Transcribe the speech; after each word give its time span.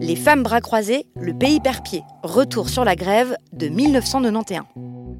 Les 0.00 0.14
femmes 0.16 0.42
bras 0.42 0.60
croisés, 0.60 1.06
le 1.20 1.34
pays 1.34 1.60
perd-pied. 1.60 2.02
Retour 2.22 2.68
sur 2.68 2.84
la 2.84 2.94
grève 2.94 3.36
de 3.52 3.68
1991. 3.68 4.64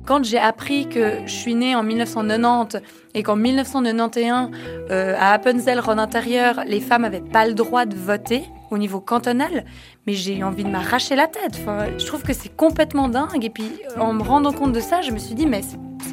Quand 0.06 0.24
j'ai 0.24 0.38
appris 0.38 0.88
que 0.88 1.18
je 1.26 1.32
suis 1.32 1.54
née 1.54 1.74
en 1.74 1.82
1990 1.82 2.78
et 3.14 3.22
qu'en 3.22 3.36
1991, 3.36 4.50
euh, 4.90 5.14
à 5.18 5.32
Appenzell, 5.32 5.80
Rhône-Intérieur, 5.80 6.62
les 6.66 6.80
femmes 6.80 7.02
n'avaient 7.02 7.20
pas 7.20 7.46
le 7.46 7.54
droit 7.54 7.86
de 7.86 7.96
voter 7.96 8.44
au 8.70 8.78
niveau 8.78 9.00
cantonal, 9.00 9.64
mais 10.06 10.14
j'ai 10.14 10.36
eu 10.36 10.44
envie 10.44 10.64
de 10.64 10.70
m'arracher 10.70 11.16
la 11.16 11.26
tête. 11.26 11.60
Je 11.98 12.06
trouve 12.06 12.22
que 12.22 12.32
c'est 12.32 12.54
complètement 12.54 13.08
dingue. 13.08 13.44
Et 13.44 13.50
puis, 13.50 13.70
en 13.98 14.12
me 14.12 14.22
rendant 14.22 14.52
compte 14.52 14.72
de 14.72 14.80
ça, 14.80 15.02
je 15.02 15.10
me 15.10 15.18
suis 15.18 15.34
dit, 15.34 15.46
mais 15.46 15.62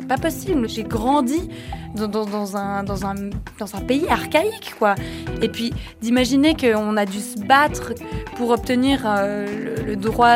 c'est 0.06 0.08
pas 0.08 0.22
possible. 0.22 0.70
J'ai 0.70 0.84
grandi 0.84 1.50
dans, 1.96 2.58
un, 2.58 2.84
dans, 2.84 3.06
un, 3.06 3.16
dans 3.58 3.76
un 3.76 3.82
pays 3.82 4.08
archaïque, 4.08 4.76
quoi. 4.78 4.96
Et 5.42 5.50
puis, 5.50 5.74
d'imaginer 6.02 6.56
qu'on 6.56 6.96
a 6.98 7.06
dû 7.06 7.20
se 7.20 7.40
battre 7.40 7.94
pour 8.36 8.52
obtenir 8.52 9.04
euh, 9.06 9.48
le, 9.86 9.96
droit 9.96 10.28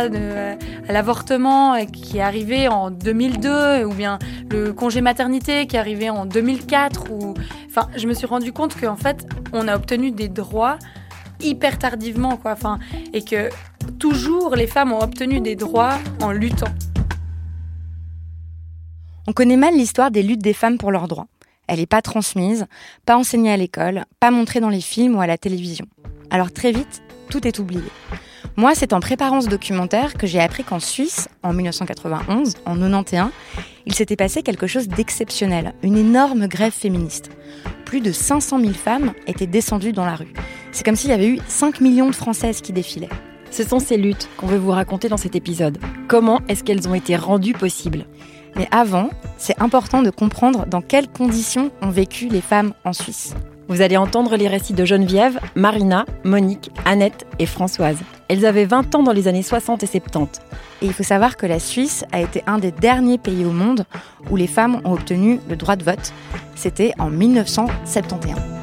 à 0.87 0.91
l'avortement 0.91 1.85
qui 1.85 2.17
est 2.17 2.21
arrivé 2.21 2.67
en 2.67 2.89
2002, 2.89 3.85
ou 3.85 3.93
bien 3.93 4.17
le 4.49 4.73
congé 4.73 5.01
maternité 5.01 5.67
qui 5.67 5.75
est 5.75 5.79
arrivé 5.79 6.09
en 6.09 6.25
2004. 6.25 7.11
Ou... 7.11 7.35
Enfin, 7.69 7.87
je 7.95 8.07
me 8.07 8.13
suis 8.13 8.27
rendu 8.27 8.51
compte 8.51 8.79
qu'en 8.79 8.95
fait, 8.95 9.27
on 9.53 9.67
a 9.67 9.75
obtenu 9.75 10.11
des 10.11 10.29
droits 10.29 10.79
hyper 11.41 11.77
tardivement, 11.77 12.37
quoi. 12.37 12.53
Enfin, 12.53 12.79
et 13.13 13.23
que 13.23 13.49
toujours 13.99 14.55
les 14.55 14.67
femmes 14.67 14.93
ont 14.93 15.01
obtenu 15.01 15.41
des 15.41 15.55
droits 15.55 15.99
en 16.21 16.31
luttant. 16.31 16.73
On 19.29 19.31
connaît 19.31 19.57
mal 19.57 19.75
l'histoire 19.75 20.09
des 20.09 20.23
luttes 20.23 20.41
des 20.41 20.53
femmes 20.53 20.79
pour 20.79 20.91
leurs 20.91 21.07
droits. 21.07 21.27
Elle 21.67 21.77
n'est 21.77 21.85
pas 21.85 22.01
transmise, 22.01 22.65
pas 23.05 23.15
enseignée 23.15 23.51
à 23.51 23.57
l'école, 23.57 24.05
pas 24.19 24.31
montrée 24.31 24.59
dans 24.59 24.69
les 24.69 24.81
films 24.81 25.15
ou 25.15 25.21
à 25.21 25.27
la 25.27 25.37
télévision. 25.37 25.85
Alors 26.31 26.51
très 26.51 26.71
vite, 26.71 27.03
tout 27.29 27.47
est 27.47 27.59
oublié. 27.59 27.83
Moi, 28.55 28.73
c'est 28.73 28.91
en 28.91 28.99
préparant 28.99 29.41
ce 29.41 29.47
documentaire 29.47 30.15
que 30.15 30.25
j'ai 30.25 30.39
appris 30.39 30.63
qu'en 30.63 30.79
Suisse, 30.79 31.29
en 31.43 31.53
1991, 31.53 32.55
en 32.65 32.75
91, 32.75 33.29
il 33.85 33.93
s'était 33.93 34.15
passé 34.15 34.41
quelque 34.41 34.65
chose 34.65 34.87
d'exceptionnel, 34.87 35.75
une 35.83 35.97
énorme 35.97 36.47
grève 36.47 36.73
féministe. 36.73 37.29
Plus 37.85 38.01
de 38.01 38.11
500 38.11 38.59
000 38.59 38.73
femmes 38.73 39.13
étaient 39.27 39.45
descendues 39.45 39.93
dans 39.93 40.05
la 40.05 40.15
rue. 40.15 40.33
C'est 40.71 40.83
comme 40.83 40.95
s'il 40.95 41.11
y 41.11 41.13
avait 41.13 41.29
eu 41.29 41.39
5 41.47 41.81
millions 41.81 42.09
de 42.09 42.15
Françaises 42.15 42.61
qui 42.61 42.73
défilaient. 42.73 43.09
Ce 43.51 43.63
sont 43.63 43.79
ces 43.79 43.97
luttes 43.97 44.27
qu'on 44.37 44.47
veut 44.47 44.57
vous 44.57 44.71
raconter 44.71 45.07
dans 45.07 45.17
cet 45.17 45.35
épisode. 45.35 45.77
Comment 46.07 46.39
est-ce 46.47 46.63
qu'elles 46.63 46.87
ont 46.87 46.95
été 46.95 47.15
rendues 47.15 47.53
possibles? 47.53 48.07
Mais 48.59 48.67
avant, 48.71 49.09
c'est 49.37 49.57
important 49.61 50.03
de 50.03 50.09
comprendre 50.09 50.65
dans 50.65 50.81
quelles 50.81 51.07
conditions 51.07 51.71
ont 51.81 51.91
vécu 51.91 52.27
les 52.27 52.41
femmes 52.41 52.73
en 52.83 52.91
Suisse. 52.91 53.33
Vous 53.69 53.79
allez 53.79 53.95
entendre 53.95 54.35
les 54.35 54.49
récits 54.49 54.73
de 54.73 54.83
Geneviève, 54.83 55.39
Marina, 55.55 56.05
Monique, 56.25 56.69
Annette 56.83 57.25
et 57.39 57.45
Françoise. 57.45 57.99
Elles 58.27 58.45
avaient 58.45 58.65
20 58.65 58.95
ans 58.95 59.03
dans 59.03 59.13
les 59.13 59.29
années 59.29 59.43
60 59.43 59.83
et 59.83 59.87
70. 59.87 60.41
Et 60.81 60.87
il 60.87 60.93
faut 60.93 61.03
savoir 61.03 61.37
que 61.37 61.45
la 61.45 61.59
Suisse 61.59 62.03
a 62.11 62.19
été 62.19 62.43
un 62.47 62.57
des 62.57 62.71
derniers 62.71 63.17
pays 63.17 63.45
au 63.45 63.51
monde 63.51 63.85
où 64.29 64.35
les 64.35 64.47
femmes 64.47 64.81
ont 64.83 64.91
obtenu 64.91 65.39
le 65.47 65.55
droit 65.55 65.77
de 65.77 65.85
vote. 65.85 66.11
C'était 66.55 66.91
en 66.99 67.09
1971. 67.09 68.58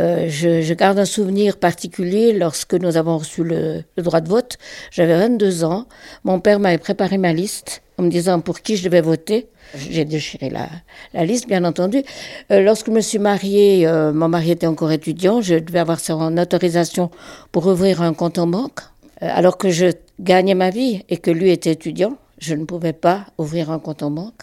Euh, 0.00 0.26
je, 0.28 0.60
je, 0.62 0.74
garde 0.74 0.98
un 0.98 1.04
souvenir 1.04 1.56
particulier 1.56 2.32
lorsque 2.32 2.74
nous 2.74 2.96
avons 2.96 3.18
reçu 3.18 3.44
le, 3.44 3.84
le 3.96 4.02
droit 4.02 4.20
de 4.20 4.28
vote. 4.28 4.58
J'avais 4.90 5.16
22 5.16 5.64
ans. 5.64 5.86
Mon 6.24 6.40
père 6.40 6.58
m'avait 6.58 6.78
préparé 6.78 7.16
ma 7.16 7.32
liste 7.32 7.82
en 7.98 8.02
me 8.02 8.10
disant 8.10 8.40
pour 8.40 8.60
qui 8.60 8.76
je 8.76 8.84
devais 8.84 9.00
voter. 9.00 9.48
J'ai 9.76 10.04
déchiré 10.04 10.50
la, 10.50 10.68
la, 11.12 11.24
liste, 11.24 11.48
bien 11.48 11.64
entendu. 11.64 12.02
Euh, 12.50 12.60
lorsque 12.60 12.86
je 12.86 12.92
me 12.92 13.00
suis 13.00 13.18
mariée, 13.18 13.86
euh, 13.86 14.12
mon 14.12 14.28
mari 14.28 14.50
était 14.50 14.66
encore 14.66 14.92
étudiant. 14.92 15.40
Je 15.40 15.56
devais 15.56 15.78
avoir 15.78 16.00
son 16.00 16.36
autorisation 16.38 17.10
pour 17.50 17.66
ouvrir 17.66 18.02
un 18.02 18.14
compte 18.14 18.38
en 18.38 18.46
banque. 18.46 18.80
Euh, 19.22 19.28
alors 19.32 19.58
que 19.58 19.70
je 19.70 19.86
gagnais 20.20 20.54
ma 20.54 20.70
vie 20.70 21.02
et 21.08 21.16
que 21.16 21.30
lui 21.30 21.50
était 21.50 21.72
étudiant, 21.72 22.16
je 22.38 22.54
ne 22.54 22.64
pouvais 22.64 22.92
pas 22.92 23.26
ouvrir 23.38 23.70
un 23.70 23.78
compte 23.78 24.02
en 24.02 24.10
banque. 24.10 24.42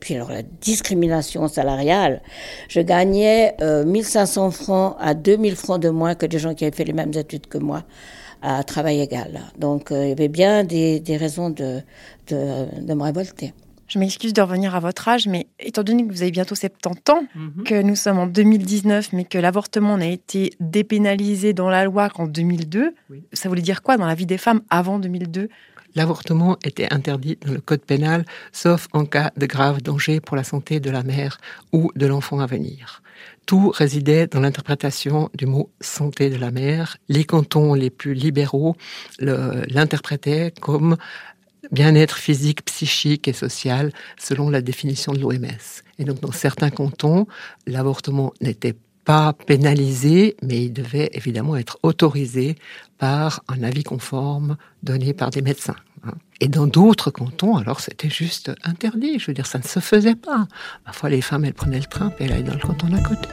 Puis 0.00 0.14
alors 0.14 0.30
la 0.30 0.42
discrimination 0.42 1.48
salariale, 1.48 2.22
je 2.68 2.80
gagnais 2.80 3.54
euh, 3.60 3.84
1500 3.84 4.50
francs 4.50 4.96
à 5.00 5.14
2000 5.14 5.56
francs 5.56 5.80
de 5.80 5.90
moins 5.90 6.14
que 6.14 6.26
des 6.26 6.38
gens 6.38 6.54
qui 6.54 6.64
avaient 6.64 6.76
fait 6.76 6.84
les 6.84 6.92
mêmes 6.92 7.12
études 7.14 7.46
que 7.46 7.58
moi 7.58 7.84
à 8.42 8.62
travail 8.64 9.00
égal. 9.00 9.40
Donc 9.58 9.90
euh, 9.90 10.04
il 10.04 10.08
y 10.10 10.12
avait 10.12 10.28
bien 10.28 10.64
des, 10.64 11.00
des 11.00 11.16
raisons 11.16 11.50
de, 11.50 11.80
de, 12.28 12.82
de, 12.82 12.94
me 12.94 13.02
révolter. 13.02 13.52
Je 13.88 13.98
m'excuse 13.98 14.32
de 14.32 14.42
revenir 14.42 14.74
à 14.74 14.80
votre 14.80 15.08
âge, 15.08 15.26
mais 15.26 15.46
étant 15.60 15.82
donné 15.82 16.04
que 16.06 16.12
vous 16.12 16.22
avez 16.22 16.32
bientôt 16.32 16.54
70 16.54 17.12
ans, 17.12 17.22
mm 17.22 17.48
-hmm. 17.48 17.62
que 17.64 17.82
nous 17.82 17.96
sommes 17.96 18.18
en 18.18 18.26
2019, 18.26 19.12
mais 19.12 19.24
que 19.24 19.38
l'avortement 19.38 19.96
n'a 19.96 20.08
été 20.08 20.52
dépénalisé 20.60 21.52
dans 21.52 21.70
la 21.70 21.84
loi 21.84 22.08
qu'en 22.10 22.26
2002, 22.26 22.94
oui. 23.10 23.22
ça 23.32 23.48
voulait 23.48 23.62
dire 23.62 23.82
quoi 23.82 23.96
dans 23.96 24.06
la 24.06 24.14
vie 24.14 24.26
des 24.26 24.38
femmes 24.38 24.62
avant 24.70 24.98
2002 24.98 25.48
L'avortement 25.96 26.58
était 26.62 26.92
interdit 26.92 27.38
dans 27.44 27.52
le 27.52 27.60
code 27.60 27.80
pénal, 27.80 28.26
sauf 28.52 28.86
en 28.92 29.06
cas 29.06 29.32
de 29.38 29.46
grave 29.46 29.80
danger 29.80 30.20
pour 30.20 30.36
la 30.36 30.44
santé 30.44 30.78
de 30.78 30.90
la 30.90 31.02
mère 31.02 31.38
ou 31.72 31.90
de 31.96 32.06
l'enfant 32.06 32.38
à 32.38 32.46
venir. 32.46 33.02
Tout 33.46 33.70
résidait 33.70 34.26
dans 34.26 34.40
l'interprétation 34.40 35.30
du 35.34 35.46
mot 35.46 35.70
santé 35.80 36.28
de 36.28 36.36
la 36.36 36.50
mère. 36.50 36.98
Les 37.08 37.24
cantons 37.24 37.72
les 37.72 37.88
plus 37.88 38.12
libéraux 38.12 38.76
l'interprétaient 39.20 40.52
comme 40.60 40.98
bien-être 41.72 42.18
physique, 42.18 42.64
psychique 42.66 43.26
et 43.26 43.32
social 43.32 43.90
selon 44.20 44.50
la 44.50 44.60
définition 44.60 45.12
de 45.12 45.20
l'OMS. 45.20 45.82
Et 45.98 46.04
donc 46.04 46.20
dans 46.20 46.32
certains 46.32 46.70
cantons, 46.70 47.26
l'avortement 47.66 48.34
n'était 48.42 48.76
pas 49.06 49.32
pénalisé, 49.32 50.36
mais 50.42 50.64
il 50.64 50.72
devait 50.72 51.08
évidemment 51.12 51.56
être 51.56 51.78
autorisé 51.82 52.56
par 52.98 53.42
un 53.48 53.62
avis 53.62 53.84
conforme 53.84 54.58
donné 54.82 55.14
par 55.14 55.30
des 55.30 55.40
médecins. 55.42 55.76
Et 56.40 56.48
dans 56.48 56.66
d'autres 56.66 57.10
cantons, 57.10 57.56
alors 57.56 57.80
c'était 57.80 58.10
juste 58.10 58.52
interdit. 58.64 59.18
Je 59.18 59.26
veux 59.26 59.34
dire, 59.34 59.46
ça 59.46 59.58
ne 59.58 59.64
se 59.64 59.80
faisait 59.80 60.14
pas. 60.14 60.46
Parfois, 60.84 61.08
les 61.08 61.22
femmes, 61.22 61.44
elles 61.44 61.54
prenaient 61.54 61.78
le 61.78 61.86
train 61.86 62.12
et 62.18 62.24
elles 62.24 62.32
allaient 62.32 62.42
dans 62.42 62.54
le 62.54 62.60
canton 62.60 62.88
d'à 62.88 63.00
côté. 63.00 63.28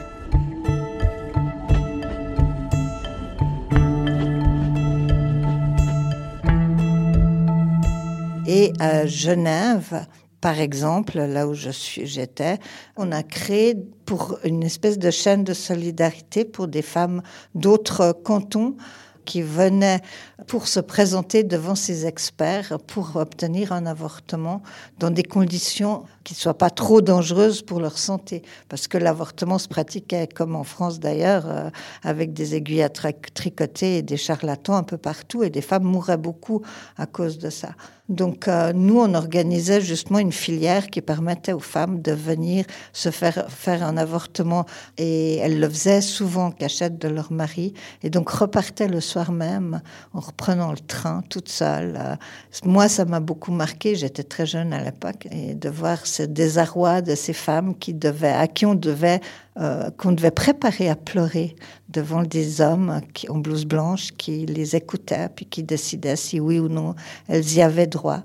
Et 8.46 8.72
à 8.78 9.06
Genève, 9.06 10.06
par 10.40 10.60
exemple, 10.60 11.18
là 11.18 11.48
où 11.48 11.54
je 11.54 11.70
suis, 11.70 12.06
j'étais, 12.06 12.58
on 12.96 13.12
a 13.12 13.22
créé 13.22 13.74
pour 14.04 14.38
une 14.44 14.62
espèce 14.62 14.98
de 14.98 15.10
chaîne 15.10 15.42
de 15.42 15.54
solidarité 15.54 16.44
pour 16.44 16.68
des 16.68 16.82
femmes 16.82 17.22
d'autres 17.54 18.12
cantons 18.12 18.76
qui 19.24 19.42
venaient 19.42 20.00
pour 20.46 20.68
se 20.68 20.80
présenter 20.80 21.42
devant 21.42 21.74
ces 21.74 22.06
experts 22.06 22.78
pour 22.86 23.16
obtenir 23.16 23.72
un 23.72 23.86
avortement 23.86 24.62
dans 24.98 25.10
des 25.10 25.22
conditions 25.22 26.04
qui 26.24 26.34
ne 26.34 26.38
soient 26.38 26.58
pas 26.58 26.70
trop 26.70 27.00
dangereuses 27.00 27.62
pour 27.62 27.80
leur 27.80 27.98
santé. 27.98 28.42
Parce 28.68 28.88
que 28.88 28.98
l'avortement 28.98 29.58
se 29.58 29.68
pratiquait, 29.68 30.26
comme 30.26 30.56
en 30.56 30.64
France 30.64 31.00
d'ailleurs, 31.00 31.44
euh, 31.46 31.70
avec 32.02 32.32
des 32.32 32.54
aiguilles 32.54 32.82
à 32.82 32.88
tricoter 32.88 33.98
et 33.98 34.02
des 34.02 34.16
charlatans 34.16 34.74
un 34.74 34.82
peu 34.82 34.98
partout, 34.98 35.42
et 35.42 35.50
des 35.50 35.62
femmes 35.62 35.84
mouraient 35.84 36.16
beaucoup 36.16 36.62
à 36.96 37.06
cause 37.06 37.38
de 37.38 37.50
ça. 37.50 37.70
Donc 38.10 38.48
euh, 38.48 38.72
nous, 38.74 39.00
on 39.00 39.14
organisait 39.14 39.80
justement 39.80 40.18
une 40.18 40.32
filière 40.32 40.88
qui 40.88 41.00
permettait 41.00 41.54
aux 41.54 41.58
femmes 41.58 42.02
de 42.02 42.12
venir 42.12 42.66
se 42.92 43.10
faire 43.10 43.46
faire 43.48 43.82
un 43.82 43.96
avortement, 43.96 44.66
et 44.98 45.36
elles 45.36 45.58
le 45.58 45.68
faisaient 45.68 46.02
souvent 46.02 46.46
en 46.46 46.50
cachette 46.50 46.98
de 46.98 47.08
leur 47.08 47.32
mari, 47.32 47.72
et 48.02 48.10
donc 48.10 48.28
repartaient 48.28 48.88
le 48.88 49.00
soir 49.00 49.32
même 49.32 49.80
en 50.12 50.20
reprenant 50.20 50.70
le 50.70 50.78
train 50.78 51.22
toute 51.30 51.48
seule. 51.48 51.96
Euh, 51.98 52.16
moi, 52.64 52.88
ça 52.88 53.06
m'a 53.06 53.20
beaucoup 53.20 53.52
marqué. 53.52 53.94
J'étais 53.96 54.22
très 54.22 54.44
jeune 54.44 54.74
à 54.74 54.84
l'époque, 54.84 55.26
et 55.30 55.54
de 55.54 55.68
voir 55.70 56.06
ce 56.06 56.22
désarroi 56.22 57.00
de 57.00 57.14
ces 57.14 57.32
femmes 57.32 57.74
qui 57.74 57.94
devaient, 57.94 58.32
à 58.32 58.46
qui 58.48 58.66
on 58.66 58.74
devait, 58.74 59.20
euh, 59.58 59.90
qu'on 59.96 60.12
devait 60.12 60.30
préparer 60.30 60.90
à 60.90 60.96
pleurer 60.96 61.56
devant 61.94 62.22
des 62.22 62.60
hommes 62.60 63.00
qui, 63.14 63.30
en 63.30 63.38
blouse 63.38 63.64
blanche 63.64 64.12
qui 64.18 64.44
les 64.46 64.76
écoutaient 64.76 65.28
puis 65.34 65.46
qui 65.46 65.62
décidaient 65.62 66.16
si 66.16 66.40
oui 66.40 66.58
ou 66.58 66.68
non 66.68 66.94
elles 67.28 67.54
y 67.54 67.62
avaient 67.62 67.86
droit. 67.86 68.22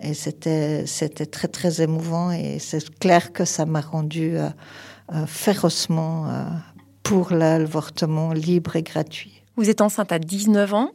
Et 0.00 0.14
c'était, 0.14 0.86
c'était 0.86 1.26
très, 1.26 1.48
très 1.48 1.82
émouvant 1.82 2.30
et 2.30 2.58
c'est 2.60 2.98
clair 2.98 3.32
que 3.32 3.44
ça 3.44 3.66
m'a 3.66 3.80
rendu 3.80 4.38
euh, 4.38 4.48
euh, 5.12 5.26
férocement 5.26 6.26
pour 7.02 7.32
l'avortement 7.32 8.32
libre 8.32 8.76
et 8.76 8.82
gratuit. 8.82 9.42
Vous 9.56 9.68
êtes 9.68 9.80
enceinte 9.80 10.12
à 10.12 10.20
19 10.20 10.72
ans 10.72 10.92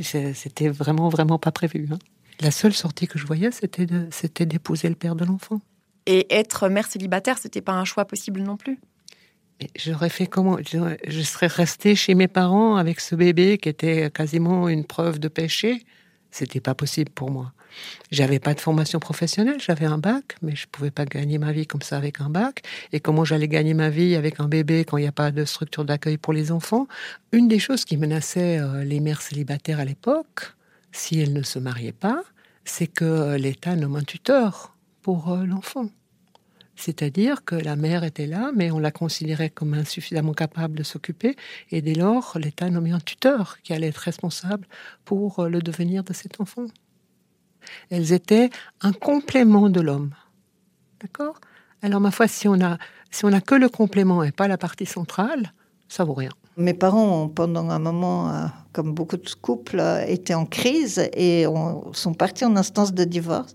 C'était 0.00 0.68
vraiment, 0.68 1.08
vraiment 1.08 1.38
pas 1.38 1.50
prévu. 1.50 1.88
Hein. 1.90 1.98
La 2.40 2.52
seule 2.52 2.72
sortie 2.72 3.08
que 3.08 3.18
je 3.18 3.26
voyais, 3.26 3.50
c'était 3.50 4.46
d'épouser 4.46 4.88
le 4.88 4.94
père 4.94 5.16
de 5.16 5.24
l'enfant. 5.24 5.60
Et 6.06 6.32
être 6.32 6.68
mère 6.68 6.86
célibataire, 6.86 7.38
c'était 7.38 7.62
pas 7.62 7.72
un 7.72 7.84
choix 7.84 8.04
possible 8.04 8.40
non 8.40 8.56
plus 8.56 8.78
J'aurais 9.76 10.08
fait 10.08 10.26
comment? 10.26 10.58
Je 10.62 11.22
serais 11.22 11.46
restée 11.46 11.94
chez 11.94 12.14
mes 12.14 12.28
parents 12.28 12.76
avec 12.76 13.00
ce 13.00 13.14
bébé 13.14 13.58
qui 13.58 13.68
était 13.68 14.10
quasiment 14.10 14.68
une 14.68 14.84
preuve 14.84 15.18
de 15.18 15.28
péché. 15.28 15.84
C'était 16.30 16.60
pas 16.60 16.74
possible 16.74 17.10
pour 17.10 17.30
moi. 17.30 17.52
J'avais 18.10 18.38
pas 18.38 18.54
de 18.54 18.60
formation 18.60 19.00
professionnelle, 19.00 19.60
j'avais 19.60 19.86
un 19.86 19.98
bac, 19.98 20.36
mais 20.42 20.54
je 20.54 20.66
pouvais 20.66 20.90
pas 20.90 21.04
gagner 21.04 21.38
ma 21.38 21.52
vie 21.52 21.66
comme 21.66 21.82
ça 21.82 21.96
avec 21.96 22.20
un 22.20 22.28
bac. 22.28 22.62
Et 22.92 23.00
comment 23.00 23.24
j'allais 23.24 23.48
gagner 23.48 23.74
ma 23.74 23.90
vie 23.90 24.14
avec 24.14 24.40
un 24.40 24.48
bébé 24.48 24.84
quand 24.84 24.96
il 24.96 25.02
n'y 25.02 25.08
a 25.08 25.12
pas 25.12 25.30
de 25.30 25.44
structure 25.44 25.84
d'accueil 25.84 26.18
pour 26.18 26.32
les 26.32 26.52
enfants? 26.52 26.86
Une 27.32 27.48
des 27.48 27.58
choses 27.58 27.84
qui 27.84 27.96
menaçait 27.96 28.58
euh, 28.58 28.84
les 28.84 29.00
mères 29.00 29.22
célibataires 29.22 29.80
à 29.80 29.84
l'époque, 29.84 30.54
si 30.92 31.20
elles 31.20 31.32
ne 31.32 31.42
se 31.42 31.58
mariaient 31.58 31.92
pas, 31.92 32.22
c'est 32.64 32.86
que 32.86 33.36
l'État 33.36 33.76
nomme 33.76 33.96
un 33.96 34.04
tuteur 34.04 34.76
pour 35.02 35.32
euh, 35.32 35.44
l'enfant. 35.44 35.88
C'est-à-dire 36.76 37.44
que 37.44 37.54
la 37.54 37.76
mère 37.76 38.04
était 38.04 38.26
là, 38.26 38.50
mais 38.54 38.70
on 38.70 38.78
la 38.78 38.90
considérait 38.90 39.50
comme 39.50 39.74
insuffisamment 39.74 40.32
capable 40.32 40.76
de 40.76 40.82
s'occuper, 40.82 41.36
et 41.70 41.82
dès 41.82 41.94
lors, 41.94 42.36
l'État 42.38 42.68
nommait 42.68 42.92
un 42.92 43.00
tuteur 43.00 43.58
qui 43.62 43.72
allait 43.72 43.88
être 43.88 43.98
responsable 43.98 44.66
pour 45.04 45.38
euh, 45.40 45.48
le 45.48 45.60
devenir 45.60 46.02
de 46.04 46.12
cet 46.12 46.40
enfant. 46.40 46.66
Elles 47.90 48.12
étaient 48.12 48.50
un 48.80 48.92
complément 48.92 49.70
de 49.70 49.80
l'homme. 49.80 50.14
D'accord? 51.00 51.40
Alors, 51.82 52.00
ma 52.00 52.10
foi, 52.10 52.28
si 52.28 52.48
on 52.48 52.60
a, 52.60 52.78
si 53.10 53.24
on 53.24 53.32
a 53.32 53.40
que 53.40 53.54
le 53.54 53.68
complément 53.68 54.22
et 54.22 54.32
pas 54.32 54.48
la 54.48 54.58
partie 54.58 54.86
centrale, 54.86 55.52
ça 55.88 56.04
vaut 56.04 56.14
rien. 56.14 56.32
Mes 56.56 56.74
parents, 56.74 57.28
pendant 57.28 57.68
un 57.70 57.80
moment, 57.80 58.28
euh, 58.28 58.46
comme 58.72 58.92
beaucoup 58.92 59.16
de 59.16 59.28
couples, 59.40 59.80
euh, 59.80 60.04
étaient 60.06 60.34
en 60.34 60.46
crise 60.46 61.08
et 61.14 61.46
sont 61.92 62.14
partis 62.14 62.44
en 62.44 62.56
instance 62.56 62.94
de 62.94 63.02
divorce. 63.02 63.54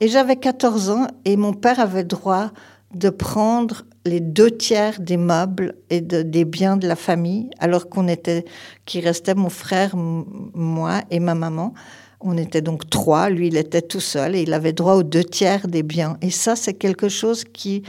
Et 0.00 0.08
j'avais 0.08 0.36
14 0.36 0.90
ans 0.90 1.06
et 1.24 1.36
mon 1.36 1.52
père 1.52 1.80
avait 1.80 2.04
droit 2.04 2.50
de 2.94 3.10
prendre 3.10 3.82
les 4.04 4.20
deux 4.20 4.50
tiers 4.50 5.00
des 5.00 5.16
meubles 5.16 5.74
et 5.90 6.00
des 6.00 6.44
biens 6.44 6.76
de 6.76 6.86
la 6.86 6.94
famille, 6.94 7.50
alors 7.58 7.88
qu'on 7.88 8.06
était, 8.06 8.44
qui 8.84 9.00
restait 9.00 9.34
mon 9.34 9.48
frère, 9.48 9.96
moi 9.96 11.02
et 11.10 11.18
ma 11.18 11.34
maman. 11.34 11.74
On 12.20 12.36
était 12.38 12.62
donc 12.62 12.88
trois. 12.88 13.28
Lui, 13.28 13.48
il 13.48 13.56
était 13.56 13.82
tout 13.82 14.00
seul 14.00 14.36
et 14.36 14.42
il 14.42 14.52
avait 14.52 14.72
droit 14.72 14.94
aux 14.94 15.02
deux 15.02 15.24
tiers 15.24 15.66
des 15.66 15.82
biens. 15.82 16.16
Et 16.22 16.30
ça, 16.30 16.54
c'est 16.54 16.74
quelque 16.74 17.08
chose 17.08 17.42
qui 17.42 17.82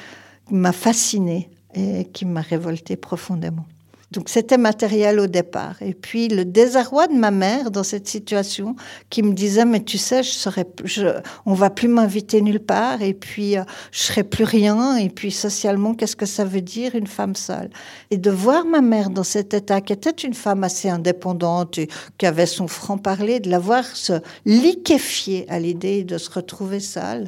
m'a 0.50 0.72
fasciné 0.72 1.52
et 1.76 2.06
qui 2.06 2.26
m'a 2.26 2.42
révolté 2.42 2.96
profondément. 2.96 3.66
Donc 4.12 4.30
c'était 4.30 4.58
matériel 4.58 5.20
au 5.20 5.28
départ. 5.28 5.76
Et 5.82 5.94
puis 5.94 6.30
le 6.30 6.46
désarroi 6.46 7.08
de 7.08 7.14
ma 7.14 7.32
mère 7.32 7.72
dans 7.72 7.84
cette 7.84 8.08
situation 8.08 8.76
qui 9.10 9.22
me 9.22 9.34
disait 9.34 9.66
mais 9.66 9.84
tu 9.84 9.98
sais 9.98 10.24
je 10.24 10.32
serais 10.32 10.66
je, 10.86 11.08
on 11.46 11.54
va 11.54 11.70
plus 11.70 11.90
m'inviter 11.90 12.42
nulle 12.42 12.62
part 12.62 13.02
et 13.02 13.14
puis 13.14 13.58
euh, 13.58 13.64
je 13.92 14.00
serai 14.00 14.24
plus 14.24 14.46
rien 14.46 14.96
et 14.96 15.10
puis 15.10 15.32
socialement 15.32 15.94
qu'est-ce 15.94 16.16
que 16.16 16.26
ça 16.26 16.46
veut 16.46 16.62
dire 16.62 16.96
une 16.96 17.08
femme 17.08 17.36
seule? 17.36 17.70
Et 18.10 18.18
de 18.18 18.32
voir 18.32 18.66
ma 18.66 18.82
mère 18.82 19.10
dans 19.10 19.24
cet 19.24 19.54
état 19.54 19.82
qui 19.82 19.92
était 19.92 20.10
une 20.12 20.34
femme 20.34 20.64
assez 20.64 20.90
indépendante 20.90 21.78
et 21.78 21.90
qui 22.18 22.26
avait 22.26 22.46
son 22.46 22.68
franc 22.68 22.98
parler 22.98 23.42
de 23.42 23.50
la 23.50 23.60
voir 23.60 23.84
se 23.86 24.14
liquéfier 24.46 25.46
à 25.50 25.60
l'idée 25.60 26.06
de 26.06 26.18
se 26.18 26.30
retrouver 26.30 26.80
seule 26.80 27.28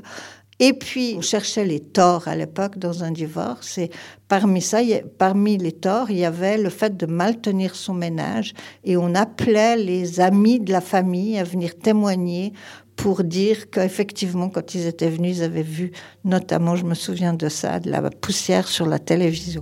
et 0.62 0.74
puis, 0.74 1.16
on 1.18 1.22
cherchait 1.22 1.64
les 1.64 1.80
torts 1.80 2.28
à 2.28 2.36
l'époque 2.36 2.78
dans 2.78 3.06
un 3.06 3.12
divorce. 3.12 3.78
Et 3.78 3.90
parmi 4.28 4.62
ça, 4.62 4.80
parmi 5.18 5.58
les 5.58 5.72
torts, 5.72 6.12
il 6.12 6.18
y 6.18 6.26
avait 6.26 6.58
le 6.58 6.70
fait 6.70 6.98
de 6.98 7.06
mal 7.06 7.40
tenir 7.40 7.76
son 7.76 7.94
ménage. 7.94 8.54
Et 8.84 8.98
on 8.98 9.16
appelait 9.16 9.78
les 9.78 10.20
amis 10.20 10.60
de 10.60 10.74
la 10.74 10.82
famille 10.82 11.38
à 11.38 11.46
venir 11.46 11.78
témoigner 11.78 12.52
pour 12.98 13.24
dire 13.24 13.70
qu'effectivement, 13.70 14.50
quand 14.50 14.76
ils 14.76 14.86
étaient 14.86 15.10
venus, 15.10 15.38
ils 15.38 15.44
avaient 15.44 15.64
vu, 15.64 15.92
notamment, 16.26 16.76
je 16.76 16.84
me 16.84 16.94
souviens 16.94 17.34
de 17.34 17.48
ça, 17.48 17.80
de 17.80 17.90
la 17.90 18.02
poussière 18.10 18.68
sur 18.68 18.86
la 18.86 19.00
télévision. 19.00 19.62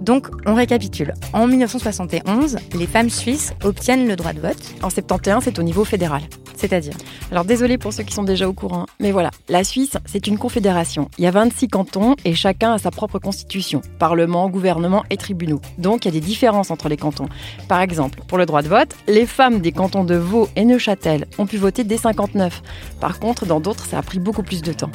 Donc, 0.00 0.28
on 0.46 0.54
récapitule. 0.54 1.12
En 1.34 1.46
1971, 1.46 2.56
les 2.74 2.86
femmes 2.86 3.10
suisses 3.10 3.52
obtiennent 3.62 4.08
le 4.08 4.16
droit 4.16 4.32
de 4.32 4.40
vote. 4.40 4.56
En 4.82 4.88
71, 4.88 5.44
c'est 5.44 5.58
au 5.58 5.62
niveau 5.62 5.84
fédéral. 5.84 6.22
C'est-à-dire 6.58 6.94
Alors, 7.30 7.44
désolé 7.44 7.78
pour 7.78 7.92
ceux 7.92 8.02
qui 8.02 8.12
sont 8.12 8.24
déjà 8.24 8.48
au 8.48 8.52
courant, 8.52 8.86
mais 8.98 9.12
voilà, 9.12 9.30
la 9.48 9.62
Suisse, 9.62 9.96
c'est 10.06 10.26
une 10.26 10.38
confédération. 10.38 11.08
Il 11.16 11.22
y 11.22 11.28
a 11.28 11.30
26 11.30 11.68
cantons 11.68 12.16
et 12.24 12.34
chacun 12.34 12.72
a 12.72 12.78
sa 12.78 12.90
propre 12.90 13.20
constitution, 13.20 13.80
parlement, 14.00 14.50
gouvernement 14.50 15.04
et 15.08 15.16
tribunaux. 15.16 15.60
Donc, 15.78 16.04
il 16.04 16.08
y 16.08 16.16
a 16.16 16.20
des 16.20 16.26
différences 16.26 16.72
entre 16.72 16.88
les 16.88 16.96
cantons. 16.96 17.28
Par 17.68 17.80
exemple, 17.80 18.20
pour 18.26 18.38
le 18.38 18.46
droit 18.46 18.62
de 18.62 18.68
vote, 18.68 18.96
les 19.06 19.24
femmes 19.24 19.60
des 19.60 19.70
cantons 19.70 20.02
de 20.02 20.16
Vaud 20.16 20.48
et 20.56 20.64
Neuchâtel 20.64 21.26
ont 21.38 21.46
pu 21.46 21.58
voter 21.58 21.84
dès 21.84 21.96
59. 21.96 22.60
Par 23.00 23.20
contre, 23.20 23.46
dans 23.46 23.60
d'autres, 23.60 23.86
ça 23.86 23.98
a 23.98 24.02
pris 24.02 24.18
beaucoup 24.18 24.42
plus 24.42 24.60
de 24.60 24.72
temps. 24.72 24.90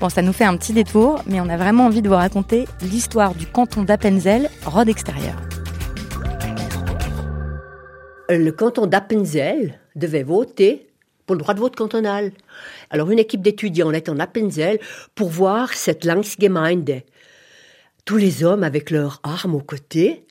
Bon, 0.00 0.10
ça 0.10 0.20
nous 0.20 0.34
fait 0.34 0.44
un 0.44 0.58
petit 0.58 0.74
détour, 0.74 1.22
mais 1.26 1.40
on 1.40 1.48
a 1.48 1.56
vraiment 1.56 1.86
envie 1.86 2.02
de 2.02 2.08
vous 2.08 2.14
raconter 2.14 2.66
l'histoire 2.82 3.34
du 3.34 3.46
canton 3.46 3.84
d'Appenzell, 3.84 4.50
Rhodes 4.66 4.90
extérieur. 4.90 5.36
Le 8.28 8.50
canton 8.50 8.86
d'Appenzell 8.86 9.80
devait 9.94 10.24
voter 10.24 10.88
pour 11.26 11.34
le 11.34 11.40
droit 11.40 11.54
de 11.54 11.60
vote 11.60 11.76
cantonal. 11.76 12.32
Alors 12.90 13.10
une 13.10 13.18
équipe 13.18 13.42
d'étudiants 13.42 13.92
est 13.92 14.08
en 14.08 14.18
Appenzell 14.18 14.78
pour 15.14 15.28
voir 15.28 15.74
cette 15.74 16.04
Langsgemeinde. 16.04 17.02
Tous 18.04 18.16
les 18.16 18.44
hommes 18.44 18.62
avec 18.62 18.90
leurs 18.90 19.20
armes 19.24 19.56
aux 19.56 19.60
côtés. 19.60 20.24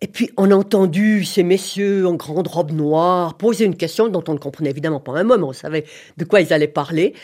Et 0.00 0.06
puis 0.06 0.30
on 0.38 0.50
a 0.50 0.54
entendu 0.54 1.24
ces 1.24 1.42
messieurs 1.42 2.06
en 2.06 2.14
grande 2.14 2.48
robe 2.48 2.72
noire 2.72 3.36
poser 3.36 3.66
une 3.66 3.76
question 3.76 4.08
dont 4.08 4.24
on 4.28 4.32
ne 4.32 4.38
comprenait 4.38 4.70
évidemment 4.70 5.00
pas 5.00 5.12
un 5.12 5.24
mais 5.24 5.34
on 5.34 5.52
savait 5.52 5.84
de 6.16 6.24
quoi 6.24 6.40
ils 6.40 6.52
allaient 6.52 6.68
parler. 6.68 7.14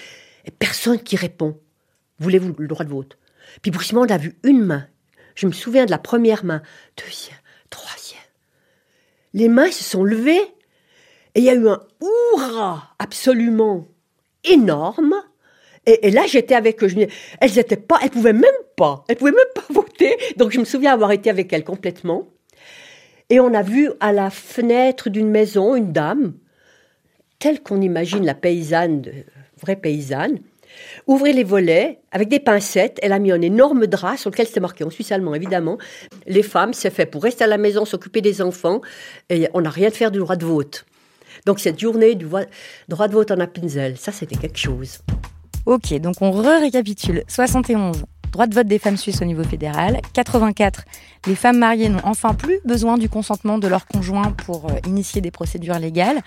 Et 0.45 0.51
personne 0.51 1.01
qui 1.01 1.17
répond. 1.17 1.59
Voulez-vous 2.19 2.55
le 2.59 2.69
droit 2.69 2.85
de 2.85 2.91
vote? 2.91 3.19
Puis 3.63 3.71
brusquement, 3.71 4.03
on 4.03 4.09
a 4.09 4.19
vu 4.19 4.37
une 4.45 4.63
main. 4.63 4.87
Je 5.35 5.47
me 5.47 5.53
souviens 5.53 5.85
de 5.85 5.91
la 5.91 5.99
première 5.99 6.45
main, 6.45 6.63
deuxième, 6.97 7.37
troisième. 7.71 8.21
Les 9.35 9.49
mains 9.49 9.71
se 9.71 9.85
sont 9.85 10.05
levées 10.05 10.41
et 11.37 11.41
il 11.41 11.45
y 11.45 11.51
a 11.51 11.55
eu 11.55 11.69
un 11.69 11.81
hurrah 12.01 12.95
absolument 12.99 13.87
énorme. 14.43 15.15
Et, 15.85 16.11
là, 16.11 16.23
j'étais 16.27 16.55
avec 16.55 16.83
eux. 16.83 16.89
Elles 17.41 17.59
étaient 17.59 17.77
pas, 17.77 17.99
elles 18.03 18.11
pouvaient 18.11 18.33
même 18.33 18.45
pas, 18.75 19.05
elles 19.07 19.17
pouvaient 19.17 19.33
même 19.33 19.45
pas 19.55 19.67
voter. 19.71 20.17
Donc 20.37 20.51
je 20.51 20.59
me 20.59 20.65
souviens 20.65 20.95
avoir 20.95 21.13
été 21.13 21.29
avec 21.29 21.53
elles 21.53 21.63
complètement. 21.63 22.27
Et 23.29 23.39
on 23.39 23.53
a 23.53 23.63
vu 23.63 23.91
à 24.01 24.13
la 24.13 24.31
fenêtre 24.31 25.11
d'une 25.11 25.29
maison 25.29 25.77
une 25.77 25.93
dame, 25.93 26.33
telle 27.39 27.63
qu'on 27.63 27.83
imagine 27.83 28.25
la 28.25 28.35
paysanne, 28.35 29.05
vraie 29.61 29.77
paysanne, 29.77 30.41
Ouvrez 31.07 31.33
les 31.33 31.45
volets 31.45 32.01
avec 32.13 32.29
des 32.29 32.41
pincettes. 32.41 32.99
Elle 33.03 33.13
a 33.13 33.19
mis 33.19 33.33
un 33.33 33.41
énorme 33.41 33.87
drap 33.87 34.17
sur 34.17 34.31
lequel 34.31 34.47
c'était 34.47 34.61
marqué 34.61 34.85
en 34.85 34.91
suisse 34.91 35.11
allemand, 35.13 35.35
évidemment. 35.35 35.79
Les 36.27 36.43
femmes, 36.43 36.75
c'est 36.75 36.91
fait 36.91 37.07
pour 37.07 37.23
rester 37.23 37.45
à 37.45 37.47
la 37.47 37.57
maison, 37.57 37.85
s'occuper 37.85 38.21
des 38.21 38.43
enfants. 38.43 38.81
Et 39.31 39.49
on 39.55 39.63
n'a 39.63 39.71
rien 39.71 39.89
de 39.89 39.95
faire 39.95 40.11
du 40.11 40.19
droit 40.19 40.37
de 40.37 40.45
vote. 40.45 40.85
Donc 41.47 41.61
cette 41.61 41.79
journée 41.79 42.17
du 42.17 42.27
droit 42.89 43.09
de 43.09 43.13
vote 43.13 43.31
en 43.31 43.39
Appenzell, 43.39 43.97
ça 43.97 44.11
c'était 44.11 44.35
quelque 44.35 44.59
chose. 44.59 44.99
Ok, 45.65 45.95
donc 46.01 46.17
on 46.21 46.33
récapitule. 46.33 47.23
71, 47.29 48.05
droit 48.33 48.49
de 48.49 48.55
vote 48.55 48.67
des 48.67 48.81
femmes 48.81 48.97
suisses 48.97 49.23
au 49.23 49.25
niveau 49.25 49.45
fédéral. 49.45 50.01
84, 50.13 50.83
les 51.29 51.37
femmes 51.37 51.59
mariées 51.59 51.89
n'ont 51.89 52.01
enfin 52.03 52.35
plus 52.35 52.59
besoin 52.65 52.99
du 52.99 53.09
consentement 53.09 53.59
de 53.59 53.69
leur 53.69 53.87
conjoint 53.87 54.33
pour 54.33 54.67
euh, 54.67 54.75
initier 54.89 55.21
des 55.21 55.31
procédures 55.31 55.79
légales. 55.79 56.21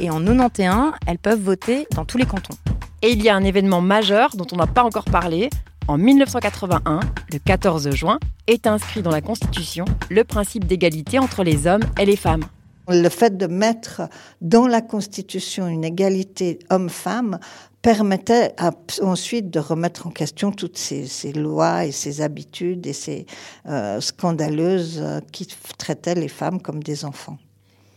Et 0.00 0.08
en 0.08 0.24
91, 0.24 0.92
elles 1.06 1.18
peuvent 1.18 1.40
voter 1.40 1.86
dans 1.94 2.06
tous 2.06 2.16
les 2.16 2.26
cantons. 2.26 2.56
Et 3.02 3.10
il 3.10 3.22
y 3.22 3.28
a 3.28 3.36
un 3.36 3.44
événement 3.44 3.82
majeur 3.82 4.34
dont 4.34 4.46
on 4.50 4.56
n'a 4.56 4.66
pas 4.66 4.82
encore 4.82 5.04
parlé. 5.04 5.50
En 5.88 5.98
1981, 5.98 7.00
le 7.30 7.38
14 7.38 7.90
juin, 7.90 8.18
est 8.46 8.66
inscrit 8.66 9.02
dans 9.02 9.10
la 9.10 9.20
Constitution 9.20 9.84
le 10.10 10.24
principe 10.24 10.64
d'égalité 10.66 11.18
entre 11.18 11.44
les 11.44 11.66
hommes 11.66 11.84
et 12.00 12.06
les 12.06 12.16
femmes. 12.16 12.44
Le 12.88 13.08
fait 13.08 13.36
de 13.36 13.46
mettre 13.46 14.02
dans 14.40 14.66
la 14.66 14.82
Constitution 14.82 15.66
une 15.68 15.84
égalité 15.84 16.58
homme-femme 16.70 17.38
permettait 17.80 18.54
ensuite 19.02 19.50
de 19.50 19.58
remettre 19.58 20.06
en 20.06 20.10
question 20.10 20.52
toutes 20.52 20.78
ces, 20.78 21.32
lois 21.34 21.84
et 21.84 21.92
ces 21.92 22.20
habitudes 22.20 22.86
et 22.86 22.92
ces 22.92 23.26
euh, 23.66 24.00
scandaleuses 24.00 25.00
euh, 25.02 25.20
qui 25.32 25.46
traitaient 25.78 26.14
les 26.14 26.28
femmes 26.28 26.60
comme 26.60 26.82
des 26.82 27.04
enfants. 27.04 27.38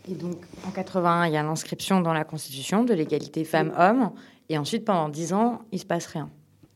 Et 0.10 0.16
donc, 0.16 0.38
en 0.66 0.72
81, 0.72 1.28
il 1.28 1.34
y 1.34 1.38
a 1.38 1.44
l'inscription 1.44 2.02
dans 2.02 2.14
la 2.14 2.24
Constitution 2.24 2.84
de 2.84 2.94
l'égalité 2.94 3.44
femmes-hommes, 3.44 4.12
et 4.50 4.58
ensuite, 4.58 4.86
pendant 4.86 5.10
dix 5.10 5.34
ans, 5.34 5.62
il 5.72 5.80
se 5.80 5.86
passe 5.86 6.06
rien. 6.06 6.30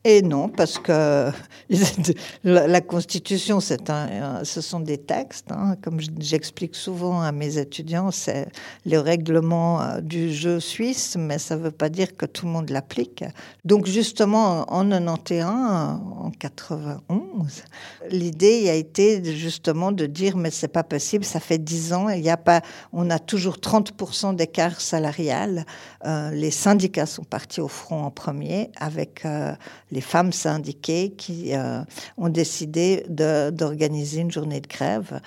Et 0.04 0.20
non, 0.20 0.48
parce 0.48 0.80
que 0.80 1.30
la, 2.44 2.80
Constitution, 2.80 3.60
ce 3.60 4.60
sont 4.60 4.80
des 4.80 4.98
textes. 4.98 5.52
Hein. 5.52 5.76
Comme 5.80 6.00
j'explique 6.18 6.74
souvent 6.74 7.22
à 7.22 7.30
mes 7.30 7.58
étudiants, 7.58 8.10
c'est 8.10 8.48
le 8.84 8.98
règlement 8.98 9.80
euh, 9.80 10.00
du 10.00 10.32
jeu 10.32 10.58
suisse, 10.58 11.16
mais 11.16 11.38
ça 11.38 11.56
ne 11.56 11.62
veut 11.62 11.70
pas 11.70 11.88
dire 11.88 12.16
que 12.16 12.26
tout 12.26 12.46
le 12.46 12.52
monde 12.52 12.70
l'applique. 12.70 13.24
Donc 13.64 13.86
justement, 13.86 14.72
en 14.72 14.88
91, 14.88 15.44
en 15.44 16.32
91, 16.36 17.62
l'idée 18.10 18.70
a 18.70 18.74
été 18.74 19.22
justement 19.36 19.92
de 19.92 20.06
dire, 20.06 20.36
mais 20.36 20.50
c'est 20.50 20.66
pas 20.66 20.82
possible, 20.82 21.24
ça 21.24 21.38
fait 21.38 21.58
10 21.58 21.92
ans, 21.92 22.08
il 22.08 22.22
y 22.22 22.30
a 22.30 22.36
pas, 22.36 22.62
on 22.92 23.08
a 23.08 23.20
toujours 23.20 23.58
30% 23.58 24.34
d'écart 24.34 24.80
salarial. 24.80 25.64
Euh, 26.04 26.30
les 26.32 26.50
syndicats 26.50 27.06
sont 27.06 27.22
partis 27.22 27.60
au 27.60 27.68
front 27.68 28.02
en 28.02 28.10
premier 28.10 28.70
avec 28.76 29.24
euh, 29.24 29.52
les 29.92 30.00
femmes 30.00 30.32
syndiquées 30.32 31.14
qui 31.16 31.54
euh, 31.54 31.82
ont 32.16 32.30
décidé 32.30 33.04
d'organiser 33.08 34.22
une 34.22 34.30
journée 34.30 34.60
de 34.60 34.66
grève. 34.66 35.20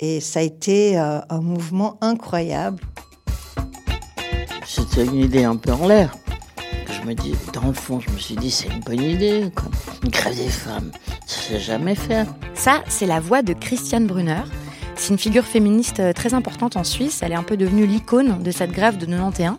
Et 0.00 0.20
ça 0.20 0.38
a 0.38 0.42
été 0.42 0.98
euh, 0.98 1.20
un 1.28 1.40
mouvement 1.40 1.98
incroyable. 2.00 2.82
C'était 4.64 5.04
une 5.04 5.16
idée 5.16 5.44
un 5.44 5.56
peu 5.56 5.72
en 5.72 5.86
l'air. 5.86 6.16
Je 6.88 7.06
me 7.06 7.14
dis, 7.14 7.34
dans 7.52 7.66
le 7.66 7.72
fond, 7.72 7.98
je 7.98 8.10
me 8.10 8.16
suis 8.16 8.36
dit, 8.36 8.50
c'est 8.50 8.68
une 8.68 8.80
bonne 8.80 9.02
idée. 9.02 9.50
Une 10.04 10.08
grève 10.08 10.36
des 10.36 10.48
femmes, 10.48 10.92
ça 11.26 11.40
s'est 11.40 11.60
jamais 11.60 11.96
fait. 11.96 12.26
Ça, 12.54 12.82
c'est 12.88 13.06
la 13.06 13.18
voix 13.18 13.42
de 13.42 13.52
Christiane 13.52 14.06
Brunner. 14.06 14.42
C'est 14.94 15.12
une 15.12 15.18
figure 15.18 15.44
féministe 15.44 15.98
euh, 15.98 16.12
très 16.12 16.32
importante 16.32 16.76
en 16.76 16.84
Suisse. 16.84 17.20
Elle 17.22 17.32
est 17.32 17.36
un 17.36 17.42
peu 17.42 17.56
devenue 17.56 17.86
l'icône 17.86 18.40
de 18.40 18.50
cette 18.52 18.70
grève 18.70 18.98
de 18.98 19.06
91. 19.06 19.58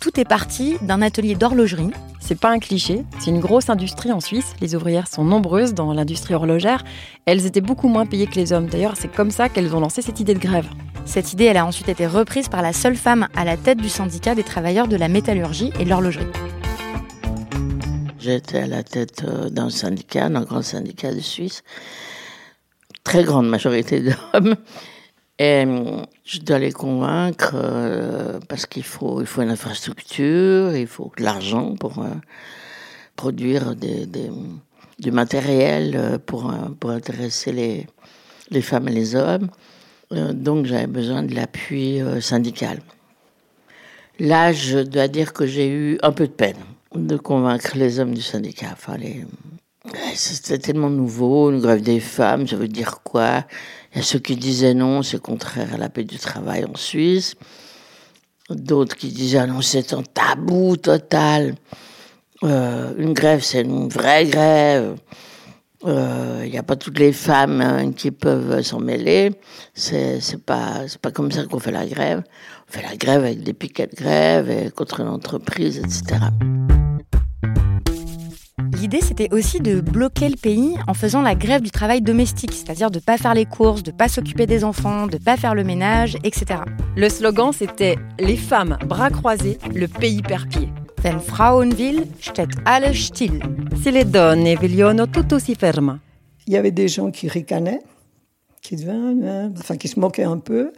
Tout 0.00 0.18
est 0.18 0.24
parti 0.24 0.76
d'un 0.82 1.02
atelier 1.02 1.34
d'horlogerie 1.34 1.90
c'est 2.30 2.38
pas 2.38 2.50
un 2.50 2.60
cliché, 2.60 3.04
c'est 3.18 3.30
une 3.30 3.40
grosse 3.40 3.70
industrie 3.70 4.12
en 4.12 4.20
Suisse. 4.20 4.54
Les 4.60 4.76
ouvrières 4.76 5.08
sont 5.08 5.24
nombreuses 5.24 5.74
dans 5.74 5.92
l'industrie 5.92 6.34
horlogère. 6.34 6.84
Elles 7.26 7.44
étaient 7.44 7.60
beaucoup 7.60 7.88
moins 7.88 8.06
payées 8.06 8.28
que 8.28 8.36
les 8.36 8.52
hommes. 8.52 8.66
D'ailleurs, 8.66 8.94
c'est 8.96 9.12
comme 9.12 9.32
ça 9.32 9.48
qu'elles 9.48 9.74
ont 9.74 9.80
lancé 9.80 10.00
cette 10.00 10.20
idée 10.20 10.34
de 10.34 10.38
grève. 10.38 10.68
Cette 11.06 11.32
idée, 11.32 11.46
elle 11.46 11.56
a 11.56 11.66
ensuite 11.66 11.88
été 11.88 12.06
reprise 12.06 12.48
par 12.48 12.62
la 12.62 12.72
seule 12.72 12.94
femme 12.94 13.26
à 13.34 13.44
la 13.44 13.56
tête 13.56 13.78
du 13.78 13.88
syndicat 13.88 14.36
des 14.36 14.44
travailleurs 14.44 14.86
de 14.86 14.94
la 14.94 15.08
métallurgie 15.08 15.72
et 15.80 15.84
de 15.84 15.90
l'horlogerie. 15.90 16.26
J'étais 18.20 18.58
à 18.58 18.66
la 18.68 18.84
tête 18.84 19.24
euh, 19.26 19.48
d'un 19.48 19.70
syndicat, 19.70 20.28
d'un 20.28 20.42
grand 20.42 20.62
syndicat 20.62 21.12
de 21.12 21.18
Suisse. 21.18 21.64
Très 23.02 23.24
grande 23.24 23.48
majorité 23.48 24.02
d'hommes. 24.02 24.54
Et 25.42 25.64
je 26.26 26.40
dois 26.40 26.58
les 26.58 26.70
convaincre 26.70 27.52
euh, 27.54 28.40
parce 28.46 28.66
qu'il 28.66 28.82
faut, 28.82 29.22
il 29.22 29.26
faut 29.26 29.40
une 29.40 29.48
infrastructure, 29.48 30.76
il 30.76 30.86
faut 30.86 31.10
de 31.16 31.24
l'argent 31.24 31.76
pour 31.76 32.00
euh, 32.00 32.10
produire 33.16 33.74
des, 33.74 34.06
du 34.98 35.10
matériel 35.10 35.96
euh, 35.96 36.18
pour, 36.18 36.52
pour 36.78 36.90
intéresser 36.90 37.52
les, 37.52 37.86
les 38.50 38.60
femmes 38.60 38.88
et 38.88 38.92
les 38.92 39.16
hommes. 39.16 39.48
donc 40.10 40.66
j'avais 40.66 40.86
besoin 40.86 41.22
de 41.22 41.34
l'appui 41.34 42.02
syndical. 42.20 42.82
Là, 44.18 44.52
je 44.52 44.80
dois 44.80 45.08
dire 45.08 45.32
que 45.32 45.46
j'ai 45.46 45.70
eu 45.70 45.98
un 46.02 46.12
peu 46.12 46.26
de 46.26 46.32
peine 46.32 46.62
de 46.94 47.16
convaincre 47.16 47.78
les 47.78 47.98
hommes 47.98 48.12
du 48.12 48.20
syndicat. 48.20 48.72
Enfin. 48.72 48.98
C'était 50.14 50.58
tellement 50.58 50.90
nouveau, 50.90 51.50
une 51.50 51.60
grève 51.60 51.80
des 51.80 52.00
femmes, 52.00 52.46
ça 52.46 52.56
veut 52.56 52.68
dire 52.68 53.00
quoi? 53.02 53.46
Il 53.92 53.98
y 53.98 54.00
a 54.00 54.02
ceux 54.02 54.18
qui 54.18 54.36
disaient 54.36 54.74
non, 54.74 55.02
c'est 55.02 55.20
contraire 55.20 55.74
à 55.74 55.76
la 55.76 55.88
paix 55.88 56.04
du 56.04 56.18
travail 56.18 56.64
en 56.64 56.76
Suisse. 56.76 57.34
D'autres 58.48 58.96
qui 58.96 59.08
disaient 59.08 59.38
ah 59.38 59.46
non, 59.46 59.60
c'est 59.60 59.92
un 59.92 60.02
tabou 60.02 60.76
total. 60.76 61.54
Euh, 62.42 62.94
une 62.98 63.12
grève, 63.12 63.42
c'est 63.42 63.62
une 63.62 63.88
vraie 63.88 64.26
grève. 64.26 64.96
Euh, 65.86 66.42
il 66.44 66.50
n'y 66.50 66.58
a 66.58 66.62
pas 66.62 66.76
toutes 66.76 66.98
les 66.98 67.12
femmes 67.12 67.60
hein, 67.60 67.92
qui 67.92 68.10
peuvent 68.10 68.62
s'en 68.62 68.80
mêler. 68.80 69.32
C'est, 69.74 70.20
pas, 70.44 70.82
pas 71.00 71.10
comme 71.10 71.32
ça 71.32 71.44
qu'on 71.44 71.58
fait 71.58 71.72
la 71.72 71.86
grève. 71.86 72.22
On 72.68 72.72
fait 72.72 72.82
la 72.82 72.96
grève 72.96 73.24
avec 73.24 73.42
des 73.42 73.54
piquets 73.54 73.86
de 73.86 73.96
grève 73.96 74.50
et 74.50 74.70
contre 74.70 75.02
l'entreprise, 75.02 75.78
etc. 75.78 76.26
L'idée, 78.80 79.02
c'était 79.02 79.30
aussi 79.34 79.60
de 79.60 79.82
bloquer 79.82 80.30
le 80.30 80.36
pays 80.36 80.74
en 80.88 80.94
faisant 80.94 81.20
la 81.20 81.34
grève 81.34 81.60
du 81.60 81.70
travail 81.70 82.00
domestique, 82.00 82.54
c'est-à-dire 82.54 82.90
de 82.90 82.96
ne 82.96 83.02
pas 83.02 83.18
faire 83.18 83.34
les 83.34 83.44
courses, 83.44 83.82
de 83.82 83.90
ne 83.90 83.96
pas 83.96 84.08
s'occuper 84.08 84.46
des 84.46 84.64
enfants, 84.64 85.06
de 85.06 85.18
ne 85.18 85.22
pas 85.22 85.36
faire 85.36 85.54
le 85.54 85.64
ménage, 85.64 86.16
etc. 86.24 86.60
Le 86.96 87.10
slogan, 87.10 87.52
c'était 87.52 87.96
Les 88.18 88.38
femmes, 88.38 88.78
bras 88.86 89.10
croisés, 89.10 89.58
le 89.74 89.86
pays 89.86 90.22
perd 90.22 90.48
pied. 90.48 90.70
Wenn 91.04 91.20
Frauen 91.20 91.74
will, 91.76 92.06
steht 92.22 92.48
alles 92.64 92.94
still. 92.94 93.42
Si 93.82 93.90
les 93.90 94.06
donne 94.06 94.54
vogliono, 94.54 95.06
tutto 95.08 95.38
si 95.38 95.54
ferma. 95.54 95.98
Il 96.46 96.54
y 96.54 96.56
avait 96.56 96.72
des 96.72 96.88
gens 96.88 97.10
qui 97.10 97.28
ricanaient, 97.28 97.82
qui, 98.62 98.76
enfin, 99.58 99.76
qui 99.76 99.88
se 99.88 100.00
moquaient 100.00 100.24
un 100.24 100.38
peu. 100.38 100.72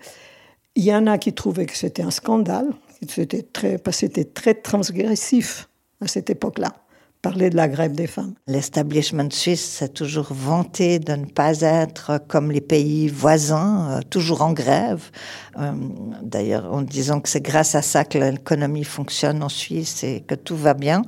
Il 0.75 0.83
y 0.83 0.93
en 0.93 1.07
a 1.07 1.19
qui 1.19 1.33
trouvaient 1.35 1.67
que 1.67 1.77
c'était 1.77 2.03
un 2.03 2.11
scandale, 2.11 2.67
c'était 3.09 3.43
très, 3.43 3.79
parce 3.79 3.99
que 3.99 4.07
c'était 4.07 4.25
très 4.25 4.55
transgressif 4.55 5.69
à 6.01 6.09
cette 6.09 6.31
époque-là 6.31 6.82
parler 7.23 7.51
de 7.51 7.57
la 7.57 7.69
grève 7.69 7.93
des 7.93 8.09
femmes. 8.09 8.35
L'establishment 8.49 9.31
suisse 9.31 9.65
s'est 9.65 9.89
toujours 9.89 10.33
vanté 10.33 10.99
de 10.99 11.13
ne 11.13 11.25
pas 11.25 11.61
être 11.61 12.21
comme 12.27 12.51
les 12.51 12.61
pays 12.61 13.09
voisins, 13.09 13.91
euh, 13.91 14.01
toujours 14.11 14.43
en 14.43 14.53
grève. 14.53 15.11
Euh, 15.57 15.73
d'ailleurs, 16.21 16.73
en 16.73 16.83
disant 16.83 17.21
que 17.21 17.29
c'est 17.29 17.41
grâce 17.41 17.77
à 17.77 17.83
ça 17.83 18.05
que 18.05 18.19
l'économie 18.19 18.85
fonctionne 18.85 19.43
en 19.43 19.49
Suisse 19.49 20.03
et 20.03 20.25
que 20.27 20.35
tout 20.35 20.57
va 20.57 20.75
bien. 20.75 21.03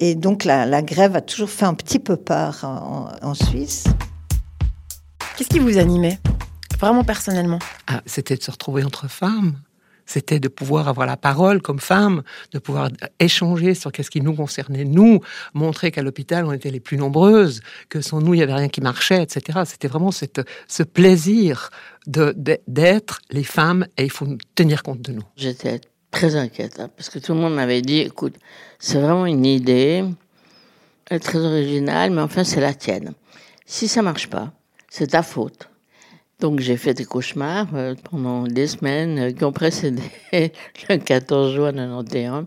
Et 0.00 0.14
donc 0.14 0.44
la, 0.44 0.82
grève 0.82 1.14
a 1.16 1.20
toujours 1.20 1.50
fait 1.50 1.66
un 1.66 1.74
petit 1.74 1.98
peu 1.98 2.16
peur 2.16 2.64
en, 2.64 3.34
Suisse. 3.34 3.84
Qu'est-ce 5.36 5.48
qui 5.48 5.58
vous 5.58 5.78
animait, 5.78 6.18
vraiment 6.78 7.04
personnellement? 7.04 7.58
Ah, 7.86 8.02
C'était 8.06 8.36
de 8.36 8.42
se 8.42 8.50
retrouver 8.50 8.84
entre 8.84 9.08
femmes 9.08 9.56
c'était 10.12 10.40
de 10.40 10.48
pouvoir 10.48 10.88
avoir 10.88 11.06
la 11.06 11.16
parole 11.16 11.62
comme 11.62 11.78
femme, 11.78 12.22
de 12.52 12.58
pouvoir 12.58 12.90
échanger 13.18 13.74
sur 13.74 13.90
qu'est-ce 13.92 14.10
qui 14.10 14.20
nous 14.20 14.34
concernait, 14.34 14.84
nous, 14.84 15.20
montrer 15.54 15.90
qu'à 15.90 16.02
l'hôpital, 16.02 16.44
on 16.44 16.52
était 16.52 16.70
les 16.70 16.80
plus 16.80 16.98
nombreuses, 16.98 17.62
que 17.88 18.02
sans 18.02 18.20
nous, 18.20 18.34
il 18.34 18.38
n'y 18.38 18.42
avait 18.42 18.54
rien 18.54 18.68
qui 18.68 18.82
marchait, 18.82 19.22
etc. 19.22 19.60
C'était 19.64 19.88
vraiment 19.88 20.10
cette, 20.10 20.42
ce 20.68 20.82
plaisir 20.82 21.70
d'être 22.06 23.20
les 23.30 23.44
femmes 23.44 23.86
et 23.96 24.04
il 24.04 24.10
faut 24.10 24.26
tenir 24.54 24.82
compte 24.82 25.00
de 25.00 25.12
nous. 25.12 25.24
J'étais 25.36 25.80
très 26.10 26.36
inquiète, 26.36 26.78
hein, 26.78 26.90
parce 26.94 27.08
que 27.08 27.18
tout 27.18 27.32
le 27.32 27.40
monde 27.40 27.54
m'avait 27.54 27.80
dit, 27.80 28.00
écoute, 28.00 28.34
c'est 28.78 29.00
vraiment 29.00 29.24
une 29.24 29.46
idée, 29.46 30.04
elle 31.08 31.16
est 31.16 31.20
très 31.20 31.38
originale, 31.38 32.10
mais 32.10 32.20
enfin, 32.20 32.44
c'est 32.44 32.60
la 32.60 32.74
tienne. 32.74 33.14
Si 33.64 33.88
ça 33.88 34.02
marche 34.02 34.28
pas, 34.28 34.52
c'est 34.90 35.08
ta 35.08 35.22
faute. 35.22 35.70
Donc 36.42 36.58
j'ai 36.58 36.76
fait 36.76 36.92
des 36.92 37.04
cauchemars 37.04 37.68
euh, 37.72 37.94
pendant 38.10 38.42
des 38.42 38.66
semaines 38.66 39.16
euh, 39.16 39.30
qui 39.30 39.44
ont 39.44 39.52
précédé 39.52 40.02
le 40.32 40.96
14 40.96 41.54
juin 41.54 41.72
91, 41.72 42.46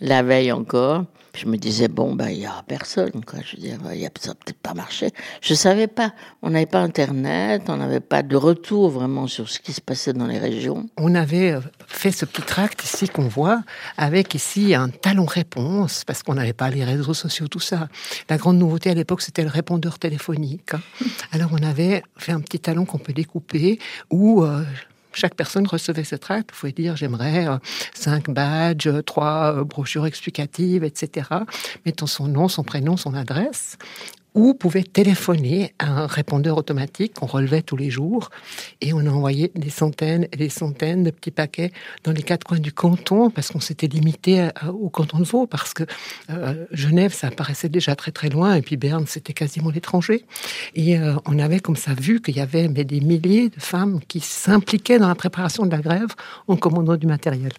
la 0.00 0.24
veille 0.24 0.50
encore. 0.50 1.04
Je 1.38 1.46
me 1.46 1.56
disais, 1.56 1.86
bon, 1.86 2.16
ben, 2.16 2.30
il 2.30 2.40
n'y 2.40 2.46
a 2.46 2.64
personne, 2.66 3.24
quoi. 3.24 3.38
Je 3.44 3.54
disais, 3.54 3.76
il 3.94 4.04
a, 4.04 4.08
ça 4.18 4.34
peut-être 4.34 4.58
pas 4.58 4.74
marché. 4.74 5.12
Je 5.40 5.54
savais 5.54 5.86
pas. 5.86 6.12
On 6.42 6.50
n'avait 6.50 6.66
pas 6.66 6.80
Internet, 6.80 7.62
on 7.68 7.76
n'avait 7.76 8.00
pas 8.00 8.24
de 8.24 8.34
retour 8.34 8.90
vraiment 8.90 9.28
sur 9.28 9.48
ce 9.48 9.60
qui 9.60 9.72
se 9.72 9.80
passait 9.80 10.12
dans 10.12 10.26
les 10.26 10.38
régions. 10.38 10.88
On 10.96 11.14
avait 11.14 11.52
euh, 11.52 11.60
fait 11.86 12.10
ce 12.10 12.24
petit 12.24 12.42
tract 12.42 12.82
ici 12.82 13.08
qu'on 13.08 13.28
voit, 13.28 13.62
avec 13.96 14.34
ici 14.34 14.74
un 14.74 14.88
talon 14.88 15.26
réponse, 15.26 16.02
parce 16.04 16.24
qu'on 16.24 16.34
n'avait 16.34 16.52
pas 16.52 16.70
les 16.70 16.82
réseaux 16.82 17.14
sociaux, 17.14 17.46
tout 17.46 17.60
ça. 17.60 17.88
La 18.28 18.36
grande 18.36 18.58
nouveauté 18.58 18.90
à 18.90 18.94
l'époque, 18.94 19.22
c'était 19.22 19.44
le 19.44 19.50
répondeur 19.50 20.00
téléphonique. 20.00 20.74
Hein. 20.74 20.80
Alors 21.30 21.50
on 21.52 21.62
avait 21.62 22.02
fait 22.16 22.32
un 22.32 22.40
petit 22.40 22.58
talon 22.58 22.84
qu'on 22.84 22.98
peut 22.98 23.12
découper, 23.12 23.78
où 24.10 24.42
euh, 24.42 24.64
chaque 25.18 25.34
personne 25.34 25.66
recevait 25.66 26.04
ce 26.04 26.16
tract. 26.16 26.52
Vous 26.52 26.60
pouvez 26.60 26.72
dire 26.72 26.96
j'aimerais 26.96 27.48
euh, 27.48 27.58
cinq 27.92 28.30
badges, 28.30 28.88
trois 29.04 29.52
euh, 29.52 29.64
brochures 29.64 30.06
explicatives, 30.06 30.84
etc. 30.84 31.28
Mettant 31.84 32.06
son 32.06 32.28
nom, 32.28 32.48
son 32.48 32.62
prénom, 32.62 32.96
son 32.96 33.14
adresse. 33.14 33.76
Ou 34.34 34.54
pouvait 34.54 34.82
téléphoner 34.82 35.74
à 35.78 36.02
un 36.02 36.06
répondeur 36.06 36.56
automatique 36.56 37.14
qu'on 37.14 37.26
relevait 37.26 37.62
tous 37.62 37.76
les 37.76 37.90
jours 37.90 38.30
et 38.80 38.92
on 38.92 39.00
a 39.00 39.10
envoyé 39.10 39.50
des 39.54 39.70
centaines 39.70 40.26
et 40.32 40.36
des 40.36 40.48
centaines 40.48 41.04
de 41.04 41.10
petits 41.10 41.30
paquets 41.30 41.72
dans 42.04 42.12
les 42.12 42.22
quatre 42.22 42.44
coins 42.44 42.58
du 42.58 42.72
canton 42.72 43.30
parce 43.30 43.48
qu'on 43.48 43.60
s'était 43.60 43.86
limité 43.86 44.48
au 44.68 44.88
canton 44.90 45.18
de 45.18 45.24
Vaud 45.24 45.46
parce 45.46 45.74
que 45.74 45.84
euh, 46.30 46.66
Genève 46.72 47.12
ça 47.12 47.30
paraissait 47.30 47.68
déjà 47.68 47.96
très 47.96 48.12
très 48.12 48.28
loin 48.28 48.54
et 48.54 48.62
puis 48.62 48.76
Berne 48.76 49.06
c'était 49.06 49.32
quasiment 49.32 49.70
l'étranger 49.70 50.24
et 50.74 50.98
euh, 50.98 51.14
on 51.26 51.38
avait 51.38 51.60
comme 51.60 51.76
ça 51.76 51.94
vu 51.94 52.20
qu'il 52.20 52.36
y 52.36 52.40
avait 52.40 52.68
mais 52.68 52.84
des 52.84 53.00
milliers 53.00 53.48
de 53.48 53.60
femmes 53.60 54.00
qui 54.08 54.20
s'impliquaient 54.20 54.98
dans 54.98 55.08
la 55.08 55.14
préparation 55.14 55.66
de 55.66 55.70
la 55.70 55.78
grève 55.78 56.14
en 56.46 56.56
commandant 56.56 56.96
du 56.96 57.06
matériel. 57.06 57.52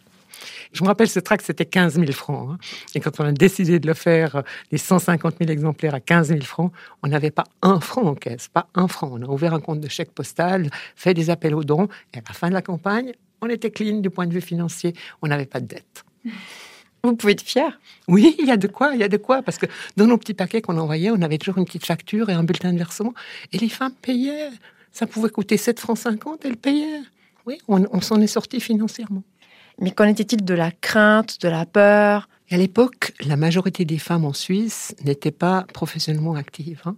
Je 0.71 0.83
me 0.83 0.87
rappelle, 0.87 1.09
ce 1.09 1.19
tract, 1.19 1.43
c'était 1.45 1.65
15 1.65 1.95
000 1.95 2.11
francs. 2.11 2.51
Hein. 2.51 2.57
Et 2.93 2.99
quand 2.99 3.19
on 3.19 3.25
a 3.25 3.31
décidé 3.31 3.79
de 3.79 3.87
le 3.87 3.95
faire, 3.95 4.35
euh, 4.37 4.41
les 4.71 4.77
150 4.77 5.35
000 5.39 5.49
exemplaires 5.49 5.95
à 5.95 5.99
15 5.99 6.27
000 6.27 6.41
francs, 6.41 6.71
on 7.01 7.07
n'avait 7.07 7.31
pas 7.31 7.45
un 7.61 7.79
franc 7.79 8.03
en 8.03 8.15
caisse, 8.15 8.47
pas 8.47 8.67
un 8.75 8.87
franc. 8.87 9.09
On 9.13 9.21
a 9.23 9.27
ouvert 9.27 9.53
un 9.53 9.59
compte 9.59 9.79
de 9.79 9.89
chèque 9.89 10.11
postal, 10.11 10.69
fait 10.95 11.13
des 11.13 11.29
appels 11.29 11.55
aux 11.55 11.63
dons, 11.63 11.87
et 12.13 12.19
à 12.19 12.21
la 12.27 12.33
fin 12.33 12.49
de 12.49 12.53
la 12.53 12.61
campagne, 12.61 13.13
on 13.41 13.49
était 13.49 13.71
clean 13.71 13.99
du 13.99 14.09
point 14.09 14.27
de 14.27 14.33
vue 14.33 14.41
financier. 14.41 14.93
On 15.21 15.27
n'avait 15.27 15.45
pas 15.45 15.59
de 15.59 15.65
dette. 15.65 16.03
Vous 17.03 17.15
pouvez 17.15 17.31
être 17.31 17.41
fier. 17.41 17.79
Oui, 18.07 18.35
il 18.39 18.45
y 18.45 18.51
a 18.51 18.57
de 18.57 18.67
quoi, 18.67 18.91
il 18.93 18.99
y 18.99 19.03
a 19.03 19.07
de 19.07 19.17
quoi, 19.17 19.41
parce 19.41 19.57
que 19.57 19.65
dans 19.97 20.05
nos 20.05 20.17
petits 20.17 20.33
paquets 20.33 20.61
qu'on 20.61 20.77
envoyait, 20.77 21.09
on 21.09 21.21
avait 21.21 21.37
toujours 21.37 21.57
une 21.57 21.65
petite 21.65 21.85
facture 21.85 22.29
et 22.29 22.33
un 22.33 22.43
bulletin 22.43 22.73
de 22.73 22.77
versement, 22.77 23.13
et 23.53 23.57
les 23.57 23.69
femmes 23.69 23.93
payaient. 24.01 24.49
Ça 24.91 25.07
pouvait 25.07 25.29
coûter 25.29 25.55
7 25.57 25.79
francs 25.79 25.97
50, 25.97 26.45
elles 26.45 26.57
payaient. 26.57 27.01
Oui, 27.45 27.57
on 27.67 28.01
s'en 28.01 28.21
est 28.21 28.27
sorti 28.27 28.59
financièrement. 28.59 29.23
Mais 29.81 29.91
qu'en 29.91 30.05
était-il 30.05 30.43
de 30.43 30.53
la 30.53 30.71
crainte, 30.71 31.41
de 31.41 31.47
la 31.47 31.65
peur? 31.65 32.27
À 32.51 32.57
l'époque, 32.57 33.13
la 33.23 33.35
majorité 33.35 33.85
des 33.85 33.99
femmes 33.99 34.25
en 34.25 34.33
Suisse 34.33 34.95
n'étaient 35.05 35.31
pas 35.31 35.65
professionnellement 35.71 36.33
actives. 36.33 36.81
Hein. 36.85 36.95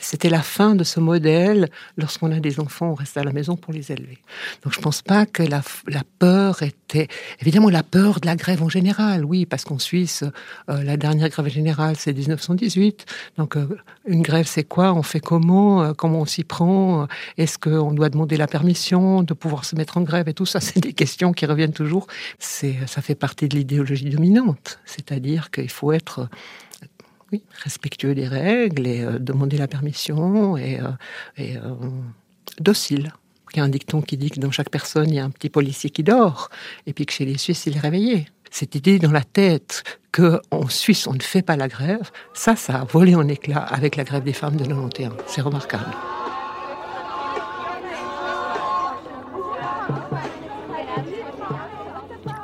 C'était 0.00 0.30
la 0.30 0.42
fin 0.42 0.76
de 0.76 0.84
ce 0.84 1.00
modèle. 1.00 1.68
Lorsqu'on 1.96 2.30
a 2.30 2.38
des 2.38 2.60
enfants, 2.60 2.90
on 2.90 2.94
reste 2.94 3.16
à 3.16 3.24
la 3.24 3.32
maison 3.32 3.56
pour 3.56 3.72
les 3.72 3.90
élever. 3.90 4.18
Donc 4.62 4.72
je 4.72 4.78
ne 4.78 4.82
pense 4.82 5.02
pas 5.02 5.26
que 5.26 5.42
la, 5.42 5.62
peur 6.20 6.62
était... 6.62 7.08
Évidemment, 7.40 7.70
la 7.70 7.82
peur 7.82 8.20
de 8.20 8.26
la 8.26 8.36
grève 8.36 8.62
en 8.62 8.68
général, 8.68 9.24
oui, 9.24 9.46
parce 9.46 9.64
qu'en 9.64 9.80
Suisse, 9.80 10.22
euh, 10.70 10.82
la 10.84 10.96
dernière 10.96 11.28
grève 11.28 11.48
générale, 11.48 11.96
c'est 11.98 12.12
1918. 12.12 13.04
Donc 13.36 13.56
euh, 13.56 13.76
une 14.06 14.22
grève, 14.22 14.46
c'est 14.46 14.64
quoi? 14.64 14.92
On 14.92 15.02
fait 15.02 15.20
comment? 15.20 15.82
Euh, 15.82 15.92
Comment 15.96 16.20
on 16.20 16.26
s'y 16.26 16.44
prend? 16.44 17.08
Est-ce 17.38 17.58
qu'on 17.58 17.92
doit 17.92 18.10
demander 18.10 18.36
la 18.36 18.46
permission 18.46 19.22
de 19.22 19.32
pouvoir 19.32 19.64
se 19.64 19.74
mettre 19.74 19.96
en 19.96 20.02
grève 20.02 20.28
Et 20.28 20.34
tout? 20.34 20.46
Ça, 20.46 20.60
c'est 20.60 20.80
des 20.80 20.92
questions 20.92 21.32
qui 21.32 21.46
reviennent 21.46 21.72
toujours. 21.72 22.06
Ça 22.38 23.00
fait 23.00 23.14
partie 23.14 23.48
de 23.48 23.56
l'idéologie 23.56 24.10
dominante 24.10 24.78
c'est-à-dire 24.84 25.50
qu'il 25.50 25.70
faut 25.70 25.92
être 25.92 26.28
respectueux 27.62 28.14
des 28.14 28.28
règles 28.28 28.86
et 28.86 29.02
euh, 29.02 29.18
demander 29.18 29.56
la 29.56 29.68
permission 29.68 30.56
et, 30.56 30.80
euh, 30.80 30.90
euh, 31.40 31.74
docile. 32.60 33.12
Il 33.52 33.58
y 33.58 33.60
a 33.60 33.64
un 33.64 33.68
dicton 33.68 34.02
qui 34.02 34.16
dit 34.16 34.30
que 34.30 34.40
dans 34.40 34.50
chaque 34.50 34.70
personne, 34.70 35.08
il 35.08 35.14
y 35.14 35.18
a 35.20 35.24
un 35.24 35.30
petit 35.30 35.48
policier 35.48 35.90
qui 35.90 36.02
dort, 36.02 36.50
et 36.86 36.92
puis 36.92 37.06
que 37.06 37.12
chez 37.12 37.24
les 37.24 37.38
Suisses, 37.38 37.66
il 37.66 37.76
est 37.76 37.80
réveillé. 37.80 38.26
Cette 38.50 38.74
idée 38.74 38.98
dans 38.98 39.12
la 39.12 39.22
tête 39.22 39.84
qu'en 40.12 40.68
Suisse, 40.68 41.06
on 41.06 41.12
ne 41.12 41.22
fait 41.22 41.42
pas 41.42 41.56
la 41.56 41.68
grève, 41.68 42.10
ça, 42.34 42.56
ça 42.56 42.80
a 42.80 42.84
volé 42.84 43.14
en 43.14 43.28
éclats 43.28 43.62
avec 43.62 43.96
la 43.96 44.04
grève 44.04 44.24
des 44.24 44.32
femmes 44.32 44.56
de 44.56 44.64
91. 44.64 45.12
C'est 45.26 45.40
remarquable. 45.40 45.86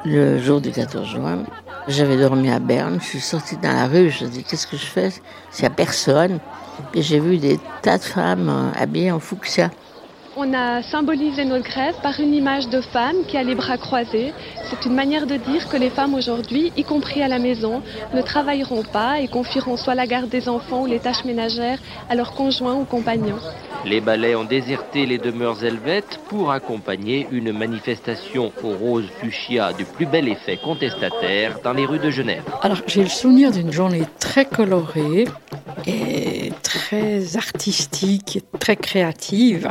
Le 0.04 0.38
jour 0.38 0.60
du 0.60 0.70
14 0.70 1.08
juin, 1.08 1.44
j'avais 1.90 2.16
dormi 2.16 2.50
à 2.50 2.58
Berne, 2.58 2.98
je 3.00 3.06
suis 3.06 3.20
sortie 3.20 3.56
dans 3.56 3.72
la 3.72 3.86
rue, 3.86 4.10
je 4.10 4.24
me 4.24 4.30
dis 4.30 4.44
qu'est-ce 4.44 4.66
que 4.66 4.76
je 4.76 4.86
fais? 4.86 5.10
S'il 5.50 5.62
n'y 5.62 5.66
a 5.66 5.70
personne. 5.70 6.38
Et 6.94 7.02
j'ai 7.02 7.20
vu 7.20 7.36
des 7.36 7.58
tas 7.82 7.98
de 7.98 8.02
femmes 8.02 8.48
euh, 8.48 8.80
habillées 8.80 9.12
en 9.12 9.20
fuchsia. 9.20 9.70
On 10.42 10.54
a 10.54 10.82
symbolisé 10.82 11.44
notre 11.44 11.68
grève 11.68 11.96
par 12.02 12.18
une 12.18 12.32
image 12.32 12.70
de 12.70 12.80
femme 12.80 13.16
qui 13.28 13.36
a 13.36 13.42
les 13.42 13.54
bras 13.54 13.76
croisés. 13.76 14.32
C'est 14.70 14.86
une 14.86 14.94
manière 14.94 15.26
de 15.26 15.36
dire 15.36 15.68
que 15.68 15.76
les 15.76 15.90
femmes 15.90 16.14
aujourd'hui, 16.14 16.72
y 16.78 16.82
compris 16.82 17.22
à 17.22 17.28
la 17.28 17.38
maison, 17.38 17.82
ne 18.14 18.22
travailleront 18.22 18.82
pas 18.82 19.20
et 19.20 19.28
confieront 19.28 19.76
soit 19.76 19.94
la 19.94 20.06
garde 20.06 20.30
des 20.30 20.48
enfants 20.48 20.84
ou 20.84 20.86
les 20.86 20.98
tâches 20.98 21.26
ménagères 21.26 21.78
à 22.08 22.14
leurs 22.14 22.32
conjoints 22.32 22.72
ou 22.72 22.84
compagnons. 22.84 23.36
Les 23.84 24.00
balais 24.00 24.34
ont 24.34 24.44
déserté 24.44 25.04
les 25.04 25.18
demeures 25.18 25.62
helvètes 25.62 26.18
pour 26.30 26.52
accompagner 26.52 27.26
une 27.30 27.52
manifestation 27.52 28.50
au 28.62 28.70
rose 28.70 29.08
fuchsia 29.20 29.74
du 29.74 29.84
plus 29.84 30.06
bel 30.06 30.26
effet 30.26 30.58
contestataire 30.62 31.58
dans 31.62 31.74
les 31.74 31.84
rues 31.84 31.98
de 31.98 32.10
Genève. 32.10 32.44
Alors 32.62 32.78
j'ai 32.86 33.02
le 33.02 33.10
souvenir 33.10 33.52
d'une 33.52 33.72
journée 33.72 34.04
très 34.18 34.46
colorée 34.46 35.26
et 35.86 36.29
très 36.90 37.36
artistique 37.36 38.42
très 38.58 38.74
créative, 38.74 39.68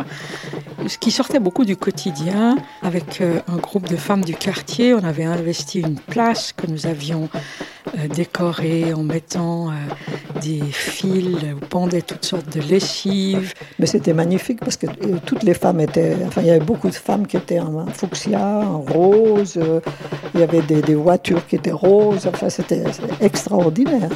ce 0.88 0.98
qui 0.98 1.12
sortait 1.12 1.40
beaucoup 1.40 1.66
du 1.66 1.76
quotidien. 1.76 2.56
Avec 2.82 3.20
euh, 3.20 3.42
un 3.50 3.58
groupe 3.58 3.90
de 3.90 3.98
femmes 3.98 4.24
du 4.24 4.36
quartier, 4.36 4.94
on 4.94 5.04
avait 5.04 5.26
investi 5.26 5.82
une 5.82 6.00
place 6.00 6.54
que 6.54 6.66
nous 6.66 6.88
avions 6.88 7.28
euh, 7.98 8.08
décorée 8.08 8.94
en 8.94 9.04
mettant 9.04 9.70
euh, 9.70 9.74
des 10.42 10.62
fils 10.72 11.44
où 11.54 11.66
pendaient 11.66 12.02
toutes 12.02 12.24
sortes 12.24 12.56
de 12.56 12.62
lessives. 12.62 13.54
Mais 13.80 13.86
c'était 13.86 14.14
magnifique 14.14 14.62
parce 14.62 14.78
que 14.78 14.88
toutes 15.26 15.44
les 15.44 15.54
femmes 15.54 15.82
étaient, 15.82 16.16
enfin 16.26 16.40
il 16.40 16.48
y 16.48 16.52
avait 16.52 16.66
beaucoup 16.66 16.90
de 16.90 16.96
femmes 16.96 17.28
qui 17.28 17.36
étaient 17.36 17.60
en 17.60 17.86
fuchsia, 17.88 18.60
en 18.60 18.80
rose, 18.80 19.60
il 20.34 20.40
y 20.40 20.44
avait 20.44 20.62
des, 20.62 20.82
des 20.82 20.96
voitures 20.96 21.46
qui 21.48 21.58
étaient 21.58 21.72
roses, 21.72 22.28
enfin 22.28 22.50
c'était 22.50 22.84
extraordinaire. 23.20 24.10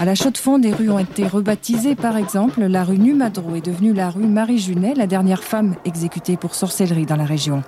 À 0.00 0.04
la 0.04 0.16
Chaux-de-Fonds, 0.16 0.58
des 0.58 0.72
rues 0.72 0.90
ont 0.90 0.98
été 0.98 1.26
rebaptisées. 1.26 1.94
Par 1.94 2.16
exemple, 2.16 2.60
la 2.64 2.82
rue 2.82 2.98
Numadro 2.98 3.54
est 3.54 3.64
devenue 3.64 3.92
la 3.92 4.10
rue 4.10 4.26
Marie-Junet, 4.26 4.94
la 4.94 5.06
dernière 5.06 5.44
femme 5.44 5.76
exécutée 5.84 6.36
pour 6.36 6.56
sorcellerie 6.56 7.06
dans 7.06 7.16
la 7.16 7.24
région. 7.24 7.62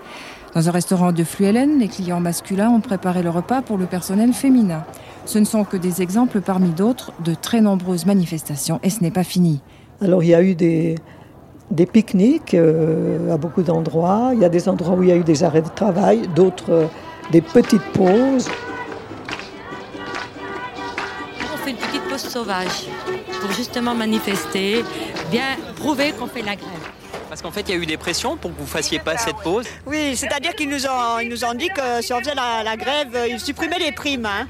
Dans 0.52 0.68
un 0.68 0.72
restaurant 0.72 1.12
de 1.12 1.22
Fluellen, 1.22 1.78
les 1.78 1.86
clients 1.86 2.18
masculins 2.18 2.70
ont 2.70 2.80
préparé 2.80 3.22
le 3.22 3.30
repas 3.30 3.62
pour 3.62 3.78
le 3.78 3.86
personnel 3.86 4.32
féminin. 4.32 4.84
Ce 5.24 5.38
ne 5.38 5.44
sont 5.44 5.64
que 5.64 5.76
des 5.76 6.02
exemples 6.02 6.40
parmi 6.40 6.70
d'autres 6.70 7.12
de 7.24 7.34
très 7.34 7.60
nombreuses 7.60 8.06
manifestations 8.06 8.80
et 8.82 8.90
ce 8.90 9.02
n'est 9.02 9.10
pas 9.12 9.24
fini. 9.24 9.60
Alors 10.00 10.24
il 10.24 10.30
y 10.30 10.34
a 10.34 10.42
eu 10.42 10.54
des, 10.54 10.96
des 11.70 11.86
pique-niques 11.86 12.54
euh, 12.54 13.32
à 13.32 13.36
beaucoup 13.36 13.62
d'endroits. 13.62 14.30
Il 14.34 14.40
y 14.40 14.44
a 14.44 14.48
des 14.48 14.68
endroits 14.68 14.96
où 14.96 15.02
il 15.02 15.10
y 15.10 15.12
a 15.12 15.16
eu 15.16 15.24
des 15.24 15.44
arrêts 15.44 15.62
de 15.62 15.68
travail, 15.68 16.22
d'autres 16.34 16.70
euh, 16.72 16.86
des 17.30 17.40
petites 17.40 17.84
pauses. 17.92 18.48
Sauvage 22.22 22.86
pour 23.40 23.52
justement 23.52 23.94
manifester, 23.94 24.84
bien 25.30 25.56
prouver 25.76 26.12
qu'on 26.12 26.26
fait 26.26 26.42
la 26.42 26.56
grève. 26.56 26.70
Parce 27.28 27.42
qu'en 27.42 27.50
fait, 27.50 27.62
il 27.62 27.74
y 27.74 27.78
a 27.78 27.82
eu 27.82 27.86
des 27.86 27.96
pressions 27.96 28.36
pour 28.36 28.54
que 28.54 28.60
vous 28.60 28.66
fassiez 28.66 28.98
pas 28.98 29.16
cette 29.16 29.36
pause. 29.38 29.66
Oui, 29.84 30.16
c'est-à-dire 30.16 30.54
qu'ils 30.54 30.68
nous 30.68 30.86
ont, 30.86 31.18
ils 31.18 31.28
nous 31.28 31.44
ont 31.44 31.54
dit 31.54 31.68
que 31.68 32.00
si 32.00 32.12
on 32.12 32.20
faisait 32.20 32.34
la, 32.34 32.76
grève, 32.76 33.26
ils 33.28 33.40
supprimaient 33.40 33.78
les 33.78 33.92
primes. 33.92 34.26
Hein. 34.26 34.46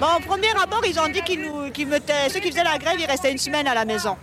Bon, 0.00 0.06
au 0.18 0.20
premier 0.20 0.50
abord, 0.62 0.82
ils 0.86 0.98
ont 0.98 1.08
dit 1.08 1.22
qu'ils 1.22 1.42
nous, 1.42 1.70
qu'ils 1.70 1.86
mettaient, 1.86 2.28
ceux 2.28 2.40
qui 2.40 2.50
faisaient 2.50 2.64
la 2.64 2.78
grève, 2.78 2.96
ils 2.98 3.06
restaient 3.06 3.32
une 3.32 3.38
semaine 3.38 3.68
à 3.68 3.74
la 3.74 3.84
maison 3.84 4.16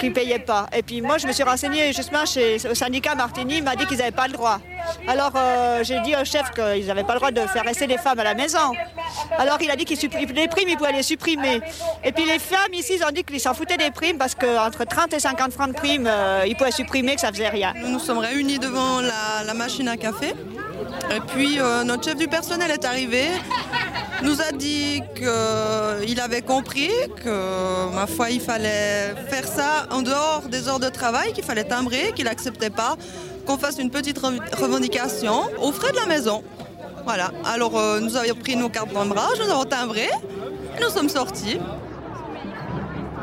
qui 0.00 0.08
ne 0.08 0.14
payaient 0.14 0.38
pas. 0.38 0.66
Et 0.76 0.82
puis 0.82 1.00
moi, 1.00 1.18
je 1.18 1.26
me 1.26 1.32
suis 1.32 1.42
renseignée 1.42 1.92
justement 1.92 2.24
chez, 2.26 2.56
au 2.68 2.74
syndicat 2.74 3.14
Martini, 3.14 3.58
il 3.58 3.64
m'a 3.64 3.76
dit 3.76 3.86
qu'ils 3.86 3.98
n'avaient 3.98 4.10
pas 4.10 4.26
le 4.26 4.32
droit. 4.32 4.60
Alors 5.06 5.32
euh, 5.36 5.82
j'ai 5.82 6.00
dit 6.00 6.14
au 6.14 6.24
chef 6.24 6.50
qu'ils 6.52 6.86
n'avaient 6.86 7.04
pas 7.04 7.14
le 7.14 7.18
droit 7.18 7.30
de 7.30 7.40
faire 7.40 7.64
rester 7.64 7.86
les 7.86 7.98
femmes 7.98 8.18
à 8.18 8.24
la 8.24 8.34
maison. 8.34 8.72
Alors 9.38 9.58
il 9.60 9.70
a 9.70 9.76
dit 9.76 9.84
qu'il 9.84 9.98
les 10.34 10.48
primes, 10.48 10.68
il 10.68 10.76
pouvait 10.76 10.92
les 10.92 11.02
supprimer. 11.02 11.60
Et 12.02 12.12
puis 12.12 12.24
les 12.24 12.38
femmes 12.38 12.72
ici, 12.72 12.94
ils 12.98 13.04
ont 13.04 13.10
dit 13.10 13.24
qu'ils 13.24 13.40
s'en 13.40 13.54
foutaient 13.54 13.76
des 13.76 13.90
primes 13.90 14.18
parce 14.18 14.34
qu'entre 14.34 14.84
30 14.84 15.14
et 15.14 15.20
50 15.20 15.52
francs 15.52 15.68
de 15.68 15.74
primes, 15.74 16.06
euh, 16.06 16.44
ils 16.46 16.56
pouvaient 16.56 16.70
supprimer, 16.70 17.14
que 17.14 17.20
ça 17.20 17.30
faisait 17.30 17.48
rien. 17.48 17.72
Nous 17.76 17.88
nous 17.88 17.98
sommes 17.98 18.18
réunis 18.18 18.58
devant 18.58 19.00
la, 19.00 19.54
machine 19.54 19.88
à 19.88 19.96
café. 19.96 20.34
Et 21.14 21.20
puis 21.34 21.60
euh, 21.60 21.84
notre 21.84 22.04
chef 22.04 22.16
du 22.16 22.28
personnel 22.28 22.70
est 22.70 22.84
arrivé 22.84 23.28
nous 24.22 24.40
a 24.40 24.52
dit 24.52 25.02
qu'il 25.14 26.20
avait 26.20 26.42
compris 26.42 26.90
que, 27.22 27.94
ma 27.94 28.06
foi, 28.06 28.30
il 28.30 28.40
fallait 28.40 29.14
faire 29.28 29.46
ça 29.46 29.86
en 29.90 30.02
dehors 30.02 30.42
des 30.50 30.68
heures 30.68 30.80
de 30.80 30.88
travail, 30.88 31.32
qu'il 31.32 31.44
fallait 31.44 31.64
timbrer, 31.64 32.12
qu'il 32.14 32.24
n'acceptait 32.24 32.70
pas 32.70 32.96
qu'on 33.46 33.58
fasse 33.58 33.78
une 33.78 33.90
petite 33.90 34.18
revendication 34.18 35.42
aux 35.60 35.72
frais 35.72 35.92
de 35.92 35.96
la 35.96 36.06
maison. 36.06 36.42
Voilà. 37.04 37.30
Alors, 37.44 37.78
euh, 37.78 38.00
nous 38.00 38.16
avions 38.16 38.34
pris 38.34 38.56
nos 38.56 38.70
cartes 38.70 38.90
bras, 38.90 39.28
nous 39.38 39.50
avons 39.50 39.64
timbré, 39.64 40.08
nous 40.80 40.88
sommes 40.88 41.10
sortis. 41.10 41.58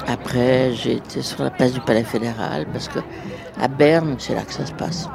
Après, 0.08 0.74
j'ai 0.76 0.98
été 0.98 1.22
sur 1.22 1.44
la 1.44 1.50
place 1.50 1.74
du 1.74 1.80
Palais 1.82 2.04
fédéral 2.04 2.68
parce 2.72 2.88
que 2.88 3.00
à 3.60 3.68
Berne, 3.68 4.16
c'est 4.20 4.36
là 4.36 4.44
que 4.44 4.54
ça 4.54 4.66
se 4.66 4.74
passe. 4.74 5.08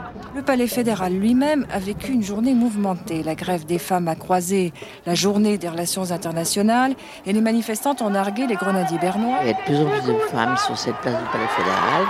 Palais 0.46 0.68
fédéral 0.68 1.12
lui-même 1.12 1.66
a 1.72 1.80
vécu 1.80 2.12
une 2.12 2.22
journée 2.22 2.54
mouvementée. 2.54 3.24
La 3.24 3.34
grève 3.34 3.66
des 3.66 3.80
femmes 3.80 4.06
a 4.06 4.14
croisé 4.14 4.72
la 5.04 5.16
journée 5.16 5.58
des 5.58 5.68
relations 5.68 6.12
internationales 6.12 6.94
et 7.26 7.32
les 7.32 7.40
manifestantes 7.40 8.00
ont 8.00 8.10
nargué 8.10 8.46
les 8.46 8.54
grenadiers 8.54 8.98
bernois. 8.98 9.38
Il 9.42 9.48
y 9.48 9.50
a 9.50 9.54
de 9.54 9.62
plus 9.64 9.76
en 9.76 9.90
plus 9.90 10.12
de 10.12 10.18
femmes 10.30 10.56
sur 10.56 10.78
cette 10.78 10.94
place 10.98 11.18
du 11.18 11.28
Palais 11.32 11.48
fédéral. 11.48 12.04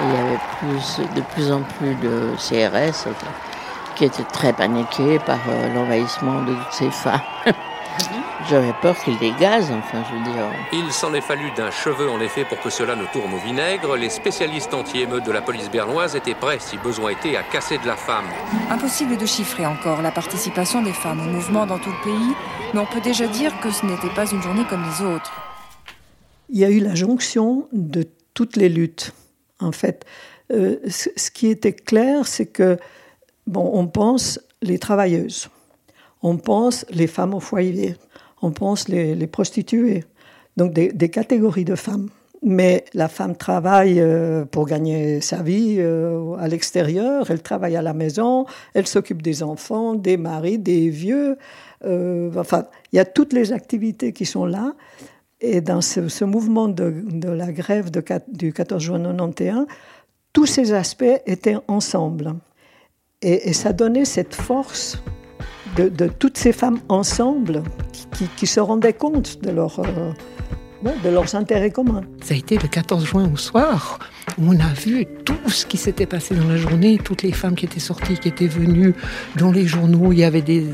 il 0.00 0.06
y 0.06 0.16
avait 0.16 0.40
plus, 0.58 1.14
de 1.14 1.20
plus 1.34 1.52
en 1.52 1.60
plus 1.60 1.94
de 1.96 2.32
CRS 2.38 3.06
qui 3.94 4.06
étaient 4.06 4.24
très 4.24 4.54
paniqués 4.54 5.18
par 5.18 5.40
euh, 5.46 5.74
l'envahissement 5.74 6.40
de 6.40 6.54
toutes 6.54 6.72
ces 6.72 6.90
femmes. 6.90 7.20
J'avais 8.48 8.72
peur 8.80 8.96
qu'il 8.98 9.18
gaze, 9.38 9.70
enfin, 9.70 10.02
je 10.08 10.16
veux 10.16 10.32
dire. 10.32 10.46
Il 10.72 10.90
s'en 10.92 11.12
est 11.12 11.20
fallu 11.20 11.50
d'un 11.52 11.70
cheveu, 11.70 12.08
en 12.08 12.20
effet, 12.20 12.44
pour 12.44 12.60
que 12.60 12.70
cela 12.70 12.96
ne 12.96 13.04
tourne 13.06 13.32
au 13.34 13.38
vinaigre. 13.38 13.96
Les 13.96 14.08
spécialistes 14.08 14.72
anti-émeutes 14.72 15.24
de 15.24 15.30
la 15.32 15.42
police 15.42 15.70
bernoise 15.70 16.16
étaient 16.16 16.34
prêts, 16.34 16.58
si 16.58 16.78
besoin 16.78 17.10
était, 17.10 17.36
à 17.36 17.42
casser 17.42 17.78
de 17.78 17.86
la 17.86 17.96
femme. 17.96 18.24
Impossible 18.70 19.16
de 19.16 19.26
chiffrer 19.26 19.66
encore 19.66 20.00
la 20.00 20.10
participation 20.10 20.82
des 20.82 20.92
femmes 20.92 21.20
au 21.20 21.30
mouvement 21.30 21.66
dans 21.66 21.78
tout 21.78 21.90
le 21.90 22.04
pays, 22.04 22.34
mais 22.72 22.80
on 22.80 22.86
peut 22.86 23.00
déjà 23.00 23.26
dire 23.26 23.52
que 23.60 23.70
ce 23.70 23.84
n'était 23.84 24.14
pas 24.14 24.26
une 24.30 24.42
journée 24.42 24.64
comme 24.68 24.84
les 24.84 25.04
autres. 25.04 25.32
Il 26.48 26.58
y 26.58 26.64
a 26.64 26.70
eu 26.70 26.80
la 26.80 26.94
jonction 26.94 27.68
de 27.72 28.04
toutes 28.32 28.56
les 28.56 28.68
luttes, 28.68 29.12
en 29.60 29.72
fait. 29.72 30.06
Euh, 30.50 30.76
ce 30.86 31.30
qui 31.30 31.48
était 31.48 31.74
clair, 31.74 32.26
c'est 32.26 32.46
que, 32.46 32.78
bon, 33.46 33.70
on 33.74 33.86
pense 33.86 34.40
les 34.62 34.78
travailleuses, 34.78 35.48
on 36.22 36.38
pense 36.38 36.86
les 36.90 37.06
femmes 37.06 37.34
au 37.34 37.40
foyer, 37.40 37.96
on 38.42 38.50
pense 38.50 38.88
les, 38.88 39.26
prostituées, 39.26 40.04
donc 40.56 40.72
des, 40.72 41.08
catégories 41.08 41.64
de 41.64 41.74
femmes. 41.74 42.08
Mais 42.42 42.86
la 42.94 43.08
femme 43.08 43.36
travaille 43.36 44.00
euh, 44.00 44.46
pour 44.46 44.64
gagner 44.64 45.20
sa 45.20 45.42
vie 45.42 45.76
euh, 45.78 46.36
à 46.38 46.48
l'extérieur, 46.48 47.30
elle 47.30 47.42
travaille 47.42 47.76
à 47.76 47.82
la 47.82 47.92
maison, 47.92 48.46
elle 48.72 48.86
s'occupe 48.86 49.20
des 49.20 49.42
enfants, 49.42 49.94
des 49.94 50.16
maris, 50.16 50.58
des 50.58 50.88
vieux. 50.88 51.36
enfin, 51.84 52.66
il 52.92 52.96
y 52.96 52.98
a 52.98 53.04
toutes 53.04 53.34
les 53.34 53.52
activités 53.52 54.12
qui 54.12 54.24
sont 54.24 54.46
là. 54.46 54.74
Et 55.42 55.60
dans 55.60 55.80
ce, 55.80 56.24
mouvement 56.24 56.68
de, 56.68 57.28
la 57.28 57.50
grève 57.52 57.90
du 58.28 58.52
14 58.52 58.82
juin 58.82 58.98
1991, 58.98 59.66
tous 60.32 60.46
ces 60.46 60.72
aspects 60.72 61.04
étaient 61.26 61.56
ensemble. 61.66 62.34
Et, 63.22 63.52
ça 63.52 63.72
donnait 63.72 64.04
cette 64.04 64.34
force 64.34 65.02
de, 65.76 66.08
toutes 66.08 66.38
ces 66.38 66.52
femmes 66.52 66.80
ensemble 66.88 67.62
qui, 68.36 68.46
se 68.46 68.60
rendaient 68.60 68.92
compte 68.92 69.42
de, 69.42 69.50
leur, 69.50 69.80
de 70.82 71.08
leurs 71.10 71.34
intérêts 71.34 71.70
communs. 71.70 72.02
Ça 72.22 72.34
a 72.34 72.36
été 72.36 72.56
le 72.56 72.68
14 72.68 73.04
juin 73.04 73.30
au 73.32 73.36
soir 73.36 73.98
on 74.38 74.58
a 74.58 74.72
vu 74.72 75.06
tout 75.24 75.50
ce 75.50 75.66
qui 75.66 75.76
s'était 75.76 76.06
passé 76.06 76.34
dans 76.34 76.46
la 76.46 76.56
journée, 76.56 76.98
toutes 77.02 77.22
les 77.22 77.32
femmes 77.32 77.54
qui 77.54 77.66
étaient 77.66 77.80
sorties, 77.80 78.18
qui 78.18 78.28
étaient 78.28 78.46
venues 78.46 78.94
dans 79.36 79.50
les 79.50 79.66
journaux. 79.66 80.12
Il 80.12 80.18
y 80.18 80.24
avait 80.24 80.42
des, 80.42 80.66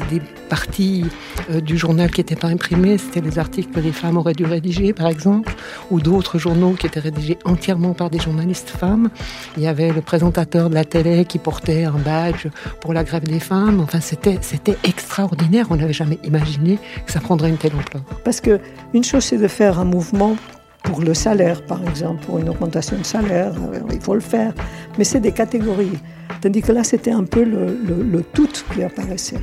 parties 0.48 1.04
euh, 1.50 1.60
du 1.60 1.76
journal 1.76 2.08
qui 2.10 2.20
n'étaient 2.20 2.36
pas 2.36 2.46
imprimées, 2.46 2.98
c'était 2.98 3.20
les 3.20 3.38
articles 3.38 3.72
que 3.72 3.80
les 3.80 3.90
femmes 3.90 4.16
auraient 4.16 4.32
dû 4.32 4.44
rédiger, 4.44 4.92
par 4.92 5.08
exemple, 5.08 5.52
ou 5.90 6.00
d'autres 6.00 6.38
journaux 6.38 6.74
qui 6.74 6.86
étaient 6.86 7.00
rédigés 7.00 7.36
entièrement 7.44 7.94
par 7.94 8.10
des 8.10 8.20
journalistes 8.20 8.70
femmes. 8.70 9.08
Il 9.56 9.64
y 9.64 9.66
avait 9.66 9.90
le 9.92 10.02
présentateur 10.02 10.70
de 10.70 10.74
la 10.74 10.84
télé 10.84 11.24
qui 11.24 11.38
portait 11.38 11.84
un 11.84 11.98
badge 11.98 12.46
pour 12.80 12.92
la 12.92 13.02
grève 13.02 13.24
des 13.24 13.40
femmes. 13.40 13.80
Enfin, 13.80 14.00
c'était, 14.00 14.38
c'était 14.40 14.76
extraordinaire. 14.84 15.66
On 15.70 15.76
n'avait 15.76 15.92
jamais 15.92 16.20
imaginé 16.22 16.78
que 17.04 17.10
ça 17.10 17.18
prendrait 17.18 17.48
une 17.48 17.58
telle 17.58 17.74
ampleur. 17.74 18.04
Parce 18.24 18.40
que 18.40 18.60
une 18.94 19.02
chose, 19.02 19.24
c'est 19.24 19.38
de 19.38 19.48
faire 19.48 19.80
un 19.80 19.84
mouvement 19.96 20.36
pour 20.84 21.00
le 21.00 21.14
salaire, 21.14 21.64
par 21.72 21.82
exemple, 21.88 22.24
pour 22.26 22.38
une 22.38 22.48
augmentation 22.48 22.96
de 22.98 23.02
salaire, 23.04 23.52
euh, 23.72 23.80
il 23.92 24.00
faut 24.00 24.14
le 24.14 24.26
faire. 24.34 24.52
Mais 24.98 25.04
c'est 25.04 25.20
des 25.20 25.32
catégories. 25.32 25.98
Tandis 26.42 26.62
que 26.62 26.72
là, 26.72 26.84
c'était 26.84 27.10
un 27.22 27.24
peu 27.24 27.42
le, 27.44 28.22
tout 28.34 28.48
qui 28.72 28.82
apparaissait. 28.82 29.42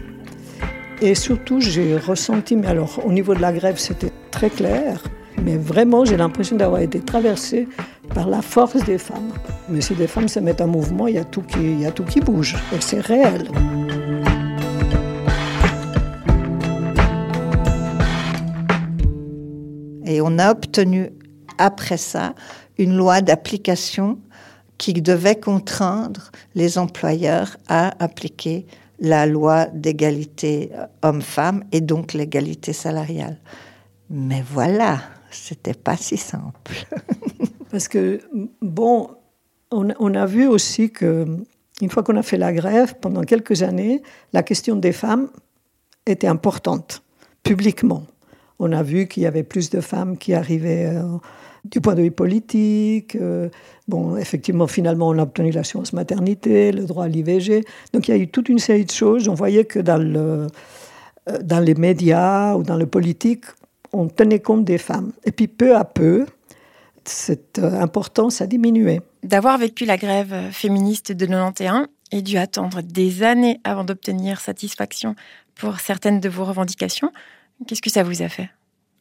Et 1.01 1.15
surtout, 1.15 1.59
j'ai 1.59 1.97
ressenti, 1.97 2.55
mais 2.55 2.67
alors 2.67 3.01
au 3.03 3.11
niveau 3.11 3.33
de 3.33 3.41
la 3.41 3.51
grève, 3.51 3.77
c'était 3.77 4.13
très 4.31 4.49
clair, 4.49 5.03
mais 5.43 5.57
vraiment, 5.57 6.05
j'ai 6.05 6.17
l'impression 6.17 6.55
d'avoir 6.55 6.81
été 6.81 6.99
traversée 6.99 7.67
par 8.13 8.29
la 8.29 8.41
force 8.41 8.81
des 8.85 8.99
femmes. 8.99 9.31
Mais 9.69 9.81
si 9.81 9.95
des 9.95 10.07
femmes 10.07 10.29
se 10.29 10.39
mettent 10.39 10.61
en 10.61 10.67
mouvement, 10.67 11.07
il 11.07 11.15
y 11.15 11.23
a 11.25 11.25
tout 11.25 11.41
qui, 11.41 11.59
il 11.59 11.81
y 11.81 11.85
a 11.85 11.91
tout 11.91 12.05
qui 12.05 12.21
bouge, 12.21 12.55
et 12.73 12.79
c'est 12.79 13.01
réel. 13.01 13.49
On 20.23 20.39
a 20.39 20.51
obtenu 20.51 21.11
après 21.57 21.97
ça 21.97 22.33
une 22.77 22.95
loi 22.95 23.21
d'application 23.21 24.19
qui 24.77 24.93
devait 24.93 25.39
contraindre 25.39 26.31
les 26.55 26.77
employeurs 26.77 27.57
à 27.67 27.93
appliquer 28.03 28.65
la 28.99 29.25
loi 29.25 29.67
d'égalité 29.67 30.71
homme-femme 31.01 31.63
et 31.71 31.81
donc 31.81 32.13
l'égalité 32.13 32.73
salariale. 32.73 33.37
Mais 34.09 34.43
voilà, 34.51 34.99
c'était 35.31 35.73
pas 35.73 35.97
si 35.97 36.17
simple. 36.17 36.85
Parce 37.71 37.87
que, 37.87 38.21
bon, 38.61 39.09
on, 39.71 40.13
a 40.13 40.25
vu 40.25 40.47
aussi 40.47 40.91
que, 40.91 41.25
une 41.81 41.89
fois 41.89 42.03
qu'on 42.03 42.17
a 42.17 42.21
fait 42.21 42.37
la 42.37 42.53
grève, 42.53 42.95
pendant 43.01 43.23
quelques 43.23 43.63
années, 43.63 44.03
la 44.31 44.43
question 44.43 44.75
des 44.75 44.91
femmes 44.91 45.29
était 46.05 46.27
importante, 46.27 47.03
publiquement. 47.41 48.03
On 48.63 48.71
a 48.71 48.81
vu 48.81 49.07
qu'il 49.07 49.23
y 49.23 49.25
avait 49.25 49.43
plus 49.43 49.69
de 49.69 49.81
femmes 49.81 50.17
qui 50.17 50.33
arrivaient. 50.33 50.87
Euh, 50.87 51.17
du 51.65 51.79
point 51.79 51.95
de 51.95 52.01
vue 52.01 52.11
politique. 52.11 53.15
Euh, 53.15 53.47
bon, 53.87 54.17
effectivement, 54.17 54.67
finalement, 54.67 55.07
on 55.07 55.17
a 55.17 55.23
obtenu 55.23 55.49
l'assurance 55.51 55.93
maternité, 55.93 56.73
le 56.73 56.83
droit 56.83 57.05
à 57.05 57.07
l'IVG. 57.07 57.63
Donc 57.93 58.09
il 58.09 58.11
y 58.11 58.13
a 58.13 58.17
eu 58.17 58.27
toute 58.27 58.49
une 58.49 58.59
série 58.59 58.83
de 58.83 58.91
choses. 58.91 59.29
On 59.29 59.33
voyait 59.33 59.63
que 59.63 59.79
dans, 59.79 59.97
euh, 59.97 60.47
dans 61.41 61.61
les 61.61 61.73
médias 61.75 62.55
ou 62.55 62.63
dans 62.63 62.75
le 62.75 62.85
politique, 62.85 63.45
on 63.93 64.09
tenait 64.09 64.39
compte 64.39 64.65
des 64.65 64.77
femmes. 64.77 65.13
Et 65.23 65.31
puis 65.31 65.47
peu 65.47 65.73
à 65.73 65.85
peu, 65.85 66.25
cette 67.05 67.59
importance 67.59 68.41
a 68.41 68.45
diminué. 68.45 68.99
D'avoir 69.23 69.57
vécu 69.57 69.85
la 69.85 69.95
grève 69.95 70.35
féministe 70.51 71.13
de 71.13 71.25
91 71.25 71.87
et 72.11 72.21
dû 72.21 72.37
attendre 72.37 72.81
des 72.81 73.23
années 73.23 73.61
avant 73.63 73.85
d'obtenir 73.85 74.41
satisfaction 74.41 75.15
pour 75.55 75.79
certaines 75.79 76.19
de 76.19 76.27
vos 76.27 76.43
revendications, 76.43 77.11
qu'est-ce 77.63 77.81
que 77.81 77.89
ça 77.89 78.03
vous 78.03 78.21
a 78.21 78.29
fait? 78.29 78.49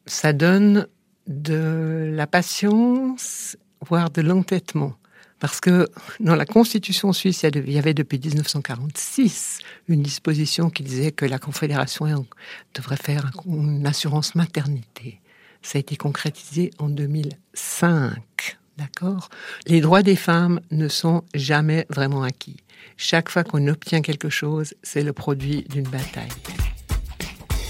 Ça 0.05 0.33
donne 0.33 0.87
de 1.27 2.11
la 2.13 2.27
patience, 2.27 3.57
voire 3.81 4.09
de 4.09 4.21
l'entêtement. 4.21 4.95
Parce 5.39 5.59
que 5.59 5.89
dans 6.21 6.35
la 6.35 6.45
Constitution 6.45 7.11
suisse, 7.11 7.43
il 7.43 7.69
y 7.69 7.77
avait 7.77 7.93
depuis 7.93 8.17
1946 8.17 9.59
une 9.89 10.01
disposition 10.01 10.69
qui 10.69 10.83
disait 10.83 11.11
que 11.11 11.25
la 11.25 11.37
Confédération 11.37 12.25
devrait 12.73 12.95
faire 12.95 13.29
une 13.45 13.85
assurance 13.85 14.35
maternité. 14.35 15.19
Ça 15.61 15.77
a 15.77 15.79
été 15.79 15.97
concrétisé 15.97 16.71
en 16.77 16.87
2005. 16.87 18.57
D'accord? 18.77 19.29
Les 19.67 19.81
droits 19.81 20.01
des 20.01 20.15
femmes 20.15 20.61
ne 20.71 20.87
sont 20.87 21.23
jamais 21.33 21.85
vraiment 21.89 22.23
acquis. 22.23 22.57
Chaque 22.95 23.29
fois 23.29 23.43
qu'on 23.43 23.67
obtient 23.67 24.01
quelque 24.01 24.29
chose, 24.29 24.73
c'est 24.81 25.03
le 25.03 25.13
produit 25.13 25.65
d'une 25.69 25.87
bataille. 25.87 26.29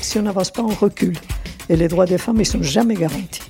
Si 0.03 0.19
on 0.19 0.23
n'avance 0.23 0.51
pas, 0.51 0.61
on 0.61 0.67
recule. 0.67 1.17
Et 1.69 1.77
les 1.77 1.87
droits 1.87 2.05
des 2.05 2.17
femmes, 2.17 2.39
ils 2.41 2.45
sont 2.45 2.61
jamais 2.61 2.93
garantis. 2.93 3.41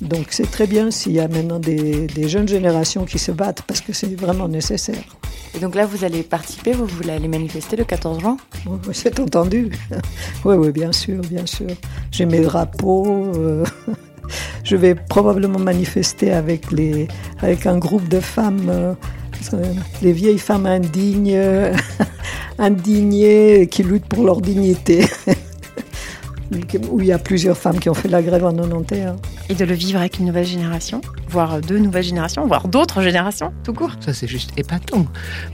Donc 0.00 0.26
c'est 0.30 0.50
très 0.50 0.66
bien 0.66 0.90
s'il 0.90 1.12
y 1.12 1.20
a 1.20 1.28
maintenant 1.28 1.60
des, 1.60 2.08
jeunes 2.28 2.48
générations 2.48 3.04
qui 3.04 3.20
se 3.20 3.30
battent 3.30 3.62
parce 3.62 3.80
que 3.80 3.92
c'est 3.92 4.14
vraiment 4.20 4.48
nécessaire. 4.48 5.16
Et 5.54 5.60
donc 5.60 5.76
là, 5.76 5.86
vous 5.86 6.04
allez 6.04 6.24
participer, 6.24 6.72
vous 6.72 6.86
voulez 6.86 7.12
aller 7.12 7.28
manifester 7.28 7.76
le 7.76 7.84
14 7.84 8.20
juin? 8.20 8.36
Oui, 8.66 8.78
c'est 8.92 9.18
entendu. 9.20 9.70
oui, 10.44 10.56
oui, 10.56 10.72
bien 10.72 10.90
sûr, 10.90 11.20
bien 11.22 11.46
sûr. 11.46 11.68
J'ai 12.10 12.26
mes 12.26 12.40
drapeaux. 12.40 13.32
Euh, 13.36 13.64
je 14.64 14.74
vais 14.74 14.96
probablement 14.96 15.60
manifester 15.60 16.32
avec, 16.32 16.72
les, 16.72 17.06
avec 17.40 17.64
un 17.64 17.78
groupe 17.78 18.08
de 18.08 18.18
femmes, 18.18 18.68
euh, 18.68 18.94
les 20.02 20.12
vieilles 20.12 20.38
femmes 20.38 20.66
indignes, 20.66 21.40
indignées 22.58 23.68
qui 23.70 23.84
luttent 23.84 24.08
pour 24.08 24.24
leur 24.24 24.40
dignité. 24.40 25.06
Où 26.90 27.00
il 27.00 27.06
y 27.06 27.12
a 27.12 27.18
plusieurs 27.18 27.56
femmes 27.56 27.78
qui 27.78 27.88
ont 27.88 27.94
fait 27.94 28.08
la 28.08 28.22
grève 28.22 28.44
en 28.44 28.52
91. 28.52 29.16
Et 29.48 29.54
de 29.54 29.64
le 29.64 29.74
vivre 29.74 30.00
avec 30.00 30.18
une 30.18 30.26
nouvelle 30.26 30.46
génération, 30.46 31.00
voire 31.28 31.60
deux 31.60 31.78
nouvelles 31.78 32.04
générations, 32.04 32.46
voire 32.46 32.68
d'autres 32.68 33.02
générations, 33.02 33.52
tout 33.64 33.72
court. 33.72 33.92
Ça, 34.00 34.12
c'est 34.12 34.26
juste 34.26 34.50
épatant. 34.56 35.06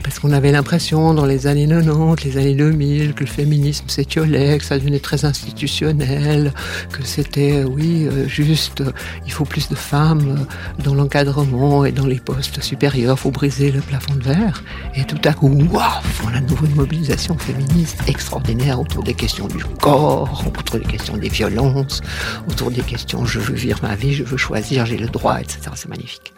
Parce 0.03 0.19
qu'on 0.19 0.31
avait 0.31 0.51
l'impression, 0.51 1.13
dans 1.13 1.25
les 1.25 1.47
années 1.47 1.67
90, 1.67 2.25
les 2.25 2.37
années 2.37 2.55
2000, 2.55 3.13
que 3.13 3.21
le 3.21 3.29
féminisme 3.29 3.87
s'étiolait, 3.87 4.57
que 4.57 4.65
ça 4.65 4.77
devenait 4.77 4.99
très 4.99 5.25
institutionnel, 5.25 6.53
que 6.91 7.03
c'était, 7.03 7.63
oui, 7.63 8.07
euh, 8.07 8.27
juste, 8.27 8.81
euh, 8.81 8.91
il 9.25 9.31
faut 9.31 9.45
plus 9.45 9.69
de 9.69 9.75
femmes 9.75 10.37
euh, 10.37 10.83
dans 10.83 10.95
l'encadrement 10.95 11.85
et 11.85 11.91
dans 11.91 12.07
les 12.07 12.19
postes 12.19 12.61
supérieurs, 12.61 13.15
il 13.17 13.21
faut 13.21 13.31
briser 13.31 13.71
le 13.71 13.81
plafond 13.81 14.15
de 14.15 14.23
verre. 14.23 14.63
Et 14.95 15.03
tout 15.03 15.21
à 15.25 15.33
coup, 15.33 15.49
waouh, 15.49 15.83
voilà 16.21 16.39
une 16.39 16.47
nouvelle 16.47 16.75
mobilisation 16.75 17.37
féministe 17.37 18.01
extraordinaire 18.07 18.79
autour 18.79 19.03
des 19.03 19.13
questions 19.13 19.47
du 19.47 19.63
corps, 19.81 20.43
autour 20.47 20.82
des 20.83 20.91
questions 20.91 21.17
des 21.17 21.29
violences, 21.29 22.01
autour 22.49 22.71
des 22.71 22.81
questions 22.81 23.25
je 23.25 23.39
veux 23.39 23.55
vivre 23.55 23.79
ma 23.81 23.95
vie, 23.95 24.13
je 24.13 24.23
veux 24.23 24.37
choisir, 24.37 24.85
j'ai 24.85 24.97
le 24.97 25.07
droit, 25.07 25.39
etc. 25.39 25.71
C'est 25.75 25.89
magnifique. 25.89 26.33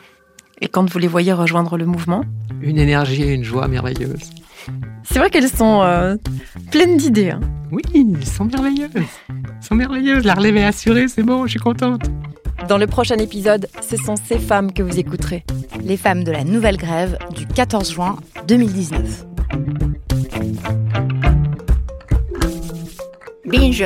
Et 0.62 0.68
quand 0.68 0.90
vous 0.90 1.00
les 1.00 1.08
voyez 1.08 1.34
rejoindre 1.34 1.78
le 1.78 1.86
mouvement? 1.86 2.24
Une 2.62 2.78
énergie 2.78 3.24
et 3.24 3.34
une 3.34 3.44
joie 3.44 3.68
merveilleuses. 3.68 4.32
C'est 5.04 5.20
vrai 5.20 5.30
qu'elles 5.30 5.50
sont 5.50 5.82
euh, 5.84 6.16
pleines 6.72 6.98
d'idées. 6.98 7.32
Hein. 7.32 7.42
Oui, 7.72 7.82
elles 7.94 8.26
sont 8.26 8.46
merveilleuses. 8.46 8.90
Elles 8.96 9.46
sont 9.62 9.76
merveilleuses. 9.76 10.24
La 10.24 10.34
relève 10.34 10.58
est 10.58 10.64
assurée, 10.64 11.08
c'est 11.08 11.24
bon, 11.24 11.46
je 11.46 11.52
suis 11.52 11.60
contente. 11.60 12.04
Dans 12.70 12.78
le 12.78 12.88
prochain 12.88 13.18
épisode, 13.18 13.68
ce 13.88 13.98
sont 13.98 14.16
ces 14.16 14.40
femmes 14.40 14.72
que 14.72 14.82
vous 14.82 14.98
écouterez. 14.98 15.44
Les 15.84 15.98
femmes 15.98 16.24
de 16.24 16.32
la 16.32 16.44
nouvelle 16.44 16.78
grève 16.78 17.18
du 17.36 17.46
14 17.46 17.92
juin 17.92 18.18
2019. 18.48 19.26
Binge 23.46 23.86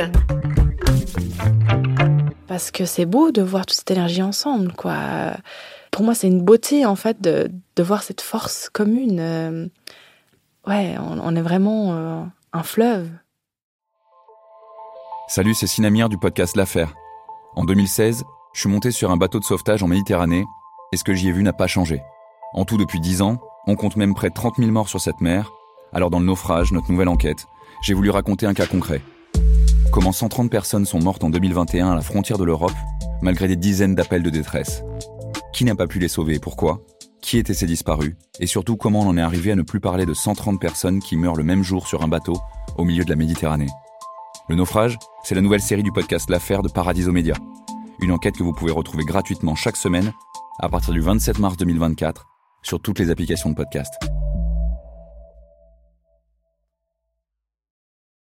parce 2.50 2.72
que 2.72 2.84
c'est 2.84 3.06
beau 3.06 3.30
de 3.30 3.42
voir 3.42 3.64
toute 3.64 3.76
cette 3.76 3.92
énergie 3.92 4.22
ensemble, 4.22 4.72
quoi. 4.72 5.36
Pour 5.92 6.04
moi, 6.04 6.16
c'est 6.16 6.26
une 6.26 6.42
beauté, 6.42 6.84
en 6.84 6.96
fait, 6.96 7.20
de, 7.20 7.48
voir 7.80 8.02
cette 8.02 8.20
force 8.20 8.68
commune. 8.68 9.20
Euh, 9.20 9.68
ouais, 10.66 10.96
on, 10.98 11.36
est 11.36 11.42
vraiment 11.42 11.92
euh, 11.92 12.24
un 12.52 12.62
fleuve. 12.64 13.08
Salut, 15.28 15.54
c'est 15.54 15.68
Sinamir 15.68 16.08
du 16.08 16.18
podcast 16.18 16.56
L'Affaire. 16.56 16.92
En 17.54 17.64
2016, 17.64 18.24
je 18.52 18.60
suis 18.60 18.68
monté 18.68 18.90
sur 18.90 19.12
un 19.12 19.16
bateau 19.16 19.38
de 19.38 19.44
sauvetage 19.44 19.84
en 19.84 19.86
Méditerranée 19.86 20.44
et 20.92 20.96
ce 20.96 21.04
que 21.04 21.14
j'y 21.14 21.28
ai 21.28 21.32
vu 21.32 21.44
n'a 21.44 21.52
pas 21.52 21.68
changé. 21.68 22.02
En 22.52 22.64
tout, 22.64 22.78
depuis 22.78 22.98
10 22.98 23.22
ans, 23.22 23.36
on 23.68 23.76
compte 23.76 23.94
même 23.94 24.16
près 24.16 24.30
de 24.30 24.34
30 24.34 24.56
000 24.56 24.72
morts 24.72 24.88
sur 24.88 25.00
cette 25.00 25.20
mer. 25.20 25.52
Alors, 25.92 26.10
dans 26.10 26.18
le 26.18 26.26
naufrage, 26.26 26.72
notre 26.72 26.90
nouvelle 26.90 27.06
enquête, 27.06 27.46
j'ai 27.80 27.94
voulu 27.94 28.10
raconter 28.10 28.46
un 28.46 28.54
cas 28.54 28.66
concret. 28.66 29.02
Comment 29.92 30.12
130 30.12 30.50
personnes 30.50 30.86
sont 30.86 31.00
mortes 31.00 31.24
en 31.24 31.30
2021 31.30 31.90
à 31.90 31.94
la 31.96 32.00
frontière 32.00 32.38
de 32.38 32.44
l'Europe, 32.44 32.74
malgré 33.22 33.48
des 33.48 33.56
dizaines 33.56 33.96
d'appels 33.96 34.22
de 34.22 34.30
détresse. 34.30 34.84
Qui 35.52 35.64
n'a 35.64 35.74
pas 35.74 35.88
pu 35.88 35.98
les 35.98 36.06
sauver 36.06 36.36
et 36.36 36.38
pourquoi? 36.38 36.80
Qui 37.20 37.38
étaient 37.38 37.54
ces 37.54 37.66
disparus? 37.66 38.14
Et 38.38 38.46
surtout, 38.46 38.76
comment 38.76 39.00
on 39.00 39.08
en 39.08 39.16
est 39.16 39.20
arrivé 39.20 39.50
à 39.50 39.56
ne 39.56 39.62
plus 39.62 39.80
parler 39.80 40.06
de 40.06 40.14
130 40.14 40.60
personnes 40.60 41.00
qui 41.00 41.16
meurent 41.16 41.34
le 41.34 41.42
même 41.42 41.64
jour 41.64 41.88
sur 41.88 42.04
un 42.04 42.08
bateau 42.08 42.36
au 42.76 42.84
milieu 42.84 43.04
de 43.04 43.10
la 43.10 43.16
Méditerranée? 43.16 43.66
Le 44.48 44.54
naufrage, 44.54 44.96
c'est 45.24 45.34
la 45.34 45.40
nouvelle 45.40 45.60
série 45.60 45.82
du 45.82 45.92
podcast 45.92 46.30
L'affaire 46.30 46.62
de 46.62 46.68
Paradiso 46.68 47.10
Média. 47.10 47.34
Une 48.00 48.12
enquête 48.12 48.36
que 48.36 48.44
vous 48.44 48.52
pouvez 48.52 48.72
retrouver 48.72 49.04
gratuitement 49.04 49.56
chaque 49.56 49.76
semaine 49.76 50.12
à 50.60 50.68
partir 50.68 50.94
du 50.94 51.00
27 51.00 51.40
mars 51.40 51.56
2024 51.56 52.26
sur 52.62 52.80
toutes 52.80 53.00
les 53.00 53.10
applications 53.10 53.50
de 53.50 53.56
podcast. 53.56 53.92